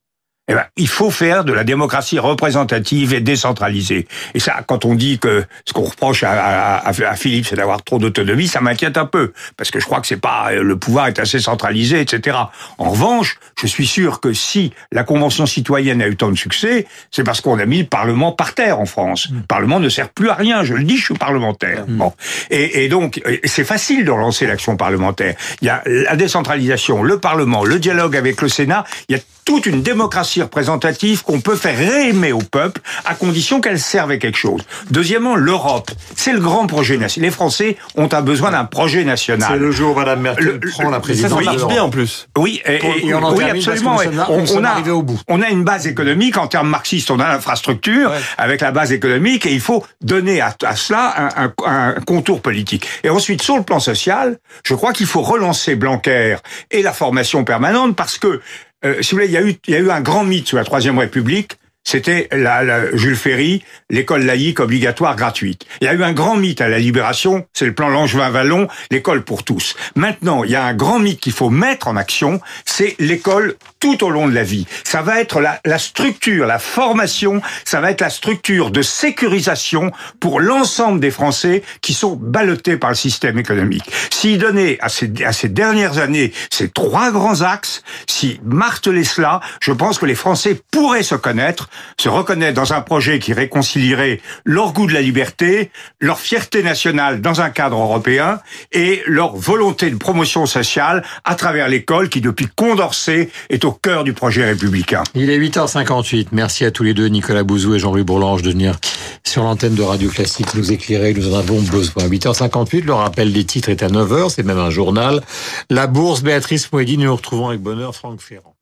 eh 0.49 0.53
ben, 0.55 0.65
il 0.75 0.87
faut 0.87 1.11
faire 1.11 1.43
de 1.43 1.53
la 1.53 1.63
démocratie 1.63 2.19
représentative 2.19 3.13
et 3.13 3.21
décentralisée. 3.21 4.07
Et 4.33 4.39
ça, 4.39 4.61
quand 4.65 4.83
on 4.85 4.95
dit 4.95 5.19
que 5.19 5.45
ce 5.65 5.73
qu'on 5.73 5.83
reproche 5.83 6.23
à, 6.23 6.77
à, 6.77 6.89
à 6.89 7.15
Philippe, 7.15 7.45
c'est 7.45 7.55
d'avoir 7.55 7.83
trop 7.83 7.99
d'autonomie, 7.99 8.47
ça 8.47 8.59
m'inquiète 8.59 8.97
un 8.97 9.05
peu, 9.05 9.31
parce 9.57 9.71
que 9.71 9.79
je 9.79 9.85
crois 9.85 10.01
que 10.01 10.07
c'est 10.07 10.19
pas 10.19 10.51
le 10.51 10.75
pouvoir 10.75 11.07
est 11.07 11.19
assez 11.19 11.39
centralisé, 11.39 12.01
etc. 12.01 12.37
En 12.77 12.89
revanche, 12.89 13.37
je 13.61 13.67
suis 13.67 13.87
sûr 13.87 14.19
que 14.19 14.33
si 14.33 14.73
la 14.91 15.03
Convention 15.03 15.45
citoyenne 15.45 16.01
a 16.01 16.07
eu 16.07 16.15
tant 16.15 16.31
de 16.31 16.37
succès, 16.37 16.87
c'est 17.11 17.23
parce 17.23 17.41
qu'on 17.41 17.59
a 17.59 17.65
mis 17.65 17.79
le 17.79 17.85
Parlement 17.85 18.31
par 18.31 18.53
terre 18.53 18.79
en 18.79 18.85
France. 18.85 19.29
Mm. 19.29 19.35
Le 19.35 19.43
Parlement 19.43 19.79
ne 19.79 19.89
sert 19.89 20.09
plus 20.09 20.29
à 20.29 20.35
rien. 20.35 20.63
Je 20.63 20.73
le 20.73 20.83
dis, 20.83 20.97
je 20.97 21.05
suis 21.05 21.13
parlementaire. 21.13 21.85
Mm. 21.87 21.97
Bon, 21.97 22.13
et, 22.49 22.85
et 22.85 22.89
donc 22.89 23.21
c'est 23.43 23.63
facile 23.63 24.05
de 24.05 24.11
relancer 24.11 24.47
l'action 24.47 24.77
parlementaire. 24.77 25.35
Il 25.61 25.67
y 25.67 25.69
a 25.69 25.83
la 25.85 26.15
décentralisation, 26.15 27.03
le 27.03 27.19
Parlement, 27.19 27.63
le 27.63 27.79
dialogue 27.79 28.15
avec 28.15 28.41
le 28.41 28.49
Sénat. 28.49 28.83
Il 29.09 29.15
y 29.15 29.19
a 29.19 29.21
toute 29.49 29.65
une 29.65 29.81
démocratie 29.81 30.43
représentative 30.43 31.23
qu'on 31.23 31.41
peut 31.41 31.55
faire 31.55 31.75
réaimer 31.75 32.31
au 32.31 32.37
peuple 32.37 32.81
à 33.03 33.15
condition 33.15 33.61
qu'elle 33.61 33.79
serve 33.79 34.11
à 34.11 34.17
quelque 34.17 34.37
chose. 34.37 34.61
Deuxièmement, 34.91 35.35
l'Europe. 35.35 35.89
C'est 36.15 36.33
le 36.33 36.39
grand 36.39 36.67
projet 36.67 36.97
national. 36.97 37.31
Les 37.31 37.33
Français 37.33 37.75
ont 37.95 38.07
un 38.11 38.21
besoin 38.21 38.51
d'un 38.51 38.65
projet 38.65 39.03
national. 39.03 39.49
C'est 39.51 39.57
le 39.57 39.71
jour 39.71 39.95
où 39.95 39.99
Mme 39.99 40.21
Merkel 40.21 40.59
prend 40.59 40.91
la 40.91 40.99
présidence. 40.99 41.31
Ça, 41.31 41.41
marche 41.43 41.67
bien 41.67 41.81
en 41.81 41.89
plus. 41.89 42.27
Oui, 42.37 42.61
et, 42.63 42.79
oui 43.03 43.43
absolument. 43.43 43.97
On, 44.29 44.45
on, 44.55 44.63
a, 44.63 44.81
au 44.91 45.01
bout. 45.01 45.19
on 45.27 45.41
a 45.41 45.49
une 45.49 45.63
base 45.63 45.87
économique 45.87 46.37
en 46.37 46.45
termes 46.45 46.69
marxistes. 46.69 47.09
On 47.09 47.19
a 47.19 47.27
l'infrastructure 47.27 48.11
avec 48.37 48.61
la 48.61 48.69
base 48.71 48.91
économique 48.91 49.47
et 49.47 49.51
il 49.51 49.61
faut 49.61 49.83
donner 49.99 50.41
à, 50.41 50.55
à 50.63 50.75
cela 50.75 51.31
un, 51.35 51.45
un, 51.45 51.53
un, 51.65 51.93
contour 52.01 52.41
politique. 52.41 52.87
Et 53.03 53.09
ensuite, 53.09 53.41
sur 53.41 53.57
le 53.57 53.63
plan 53.63 53.79
social, 53.79 54.37
je 54.63 54.75
crois 54.75 54.93
qu'il 54.93 55.07
faut 55.07 55.21
relancer 55.23 55.73
Blanquer 55.73 56.37
et 56.69 56.83
la 56.83 56.93
formation 56.93 57.43
permanente 57.43 57.95
parce 57.95 58.19
que 58.19 58.41
euh, 58.85 59.01
si 59.01 59.11
vous 59.11 59.17
voulez, 59.17 59.27
il 59.27 59.33
y, 59.33 59.37
a 59.37 59.41
eu, 59.41 59.55
il 59.67 59.73
y 59.73 59.77
a 59.77 59.79
eu 59.79 59.89
un 59.89 60.01
grand 60.01 60.23
mythe 60.23 60.47
sur 60.47 60.57
la 60.57 60.63
Troisième 60.63 60.97
République, 60.97 61.58
c'était 61.89 62.27
la, 62.31 62.63
la, 62.63 62.95
Jules 62.95 63.15
Ferry, 63.15 63.63
l'école 63.89 64.21
laïque 64.21 64.59
obligatoire 64.59 65.15
gratuite. 65.15 65.65
Il 65.81 65.85
y 65.85 65.87
a 65.87 65.95
eu 65.95 66.03
un 66.03 66.13
grand 66.13 66.35
mythe 66.35 66.61
à 66.61 66.69
la 66.69 66.77
Libération, 66.77 67.47
c'est 67.51 67.65
le 67.65 67.73
plan 67.73 67.89
Langevin-Vallon, 67.89 68.67
l'école 68.91 69.23
pour 69.23 69.43
tous. 69.43 69.75
Maintenant, 69.95 70.43
il 70.43 70.51
y 70.51 70.55
a 70.55 70.63
un 70.63 70.75
grand 70.75 70.99
mythe 70.99 71.19
qu'il 71.19 71.31
faut 71.31 71.49
mettre 71.49 71.87
en 71.87 71.95
action, 71.95 72.41
c'est 72.63 72.95
l'école 72.99 73.55
tout 73.79 74.03
au 74.03 74.11
long 74.11 74.27
de 74.27 74.35
la 74.35 74.43
vie. 74.43 74.67
Ça 74.83 75.01
va 75.01 75.19
être 75.19 75.41
la, 75.41 75.59
la, 75.65 75.79
structure, 75.79 76.45
la 76.45 76.59
formation, 76.59 77.41
ça 77.65 77.81
va 77.81 77.89
être 77.89 78.01
la 78.01 78.11
structure 78.11 78.69
de 78.69 78.83
sécurisation 78.83 79.91
pour 80.19 80.41
l'ensemble 80.41 80.99
des 80.99 81.09
Français 81.09 81.63
qui 81.81 81.95
sont 81.95 82.15
ballottés 82.15 82.77
par 82.77 82.91
le 82.91 82.95
système 82.95 83.39
économique. 83.39 83.89
S'il 84.11 84.37
donnait 84.37 84.77
à 84.81 84.89
ces, 84.89 85.11
à 85.25 85.33
ces 85.33 85.49
dernières 85.49 85.97
années 85.97 86.33
ces 86.51 86.69
trois 86.69 87.09
grands 87.09 87.41
axes, 87.41 87.81
s'il 88.05 88.39
martelait 88.43 89.03
cela, 89.03 89.39
je 89.59 89.71
pense 89.71 89.97
que 89.97 90.05
les 90.05 90.13
Français 90.13 90.61
pourraient 90.69 91.01
se 91.01 91.15
connaître 91.15 91.67
se 91.97 92.09
reconnaître 92.09 92.55
dans 92.55 92.73
un 92.73 92.81
projet 92.81 93.19
qui 93.19 93.33
réconcilierait 93.33 94.21
leur 94.45 94.73
goût 94.73 94.87
de 94.87 94.93
la 94.93 95.01
liberté, 95.01 95.71
leur 95.99 96.19
fierté 96.19 96.63
nationale 96.63 97.21
dans 97.21 97.41
un 97.41 97.49
cadre 97.49 97.77
européen 97.77 98.39
et 98.71 99.01
leur 99.05 99.35
volonté 99.35 99.89
de 99.89 99.95
promotion 99.95 100.45
sociale 100.45 101.03
à 101.23 101.35
travers 101.35 101.67
l'école 101.67 102.09
qui, 102.09 102.21
depuis 102.21 102.47
Condorcet, 102.55 103.29
est 103.49 103.65
au 103.65 103.71
cœur 103.71 104.03
du 104.03 104.13
projet 104.13 104.45
républicain. 104.45 105.03
Il 105.15 105.29
est 105.29 105.39
8h58. 105.39 106.27
Merci 106.31 106.65
à 106.65 106.71
tous 106.71 106.83
les 106.83 106.93
deux, 106.93 107.07
Nicolas 107.07 107.43
Bouzou 107.43 107.75
et 107.75 107.79
Jean-Louis 107.79 108.03
Bourlange, 108.03 108.41
de 108.41 108.51
venir 108.51 108.75
sur 109.23 109.43
l'antenne 109.43 109.75
de 109.75 109.83
Radio 109.83 110.09
Classique 110.09 110.53
nous 110.55 110.71
éclairer. 110.71 111.13
Nous 111.13 111.33
en 111.33 111.37
avons 111.37 111.61
besoin. 111.61 112.07
8h58, 112.07 112.85
le 112.85 112.93
rappel 112.93 113.33
des 113.33 113.45
titres 113.45 113.69
est 113.69 113.83
à 113.83 113.87
9h, 113.87 114.29
c'est 114.29 114.43
même 114.43 114.59
un 114.59 114.69
journal. 114.69 115.21
La 115.69 115.87
bourse, 115.87 116.21
Béatrice 116.21 116.71
Mouedi, 116.71 116.97
nous 116.97 117.05
nous 117.05 117.15
retrouvons 117.15 117.49
avec 117.49 117.61
bonheur 117.61 117.95
Franck 117.95 118.21
Ferrand. 118.21 118.55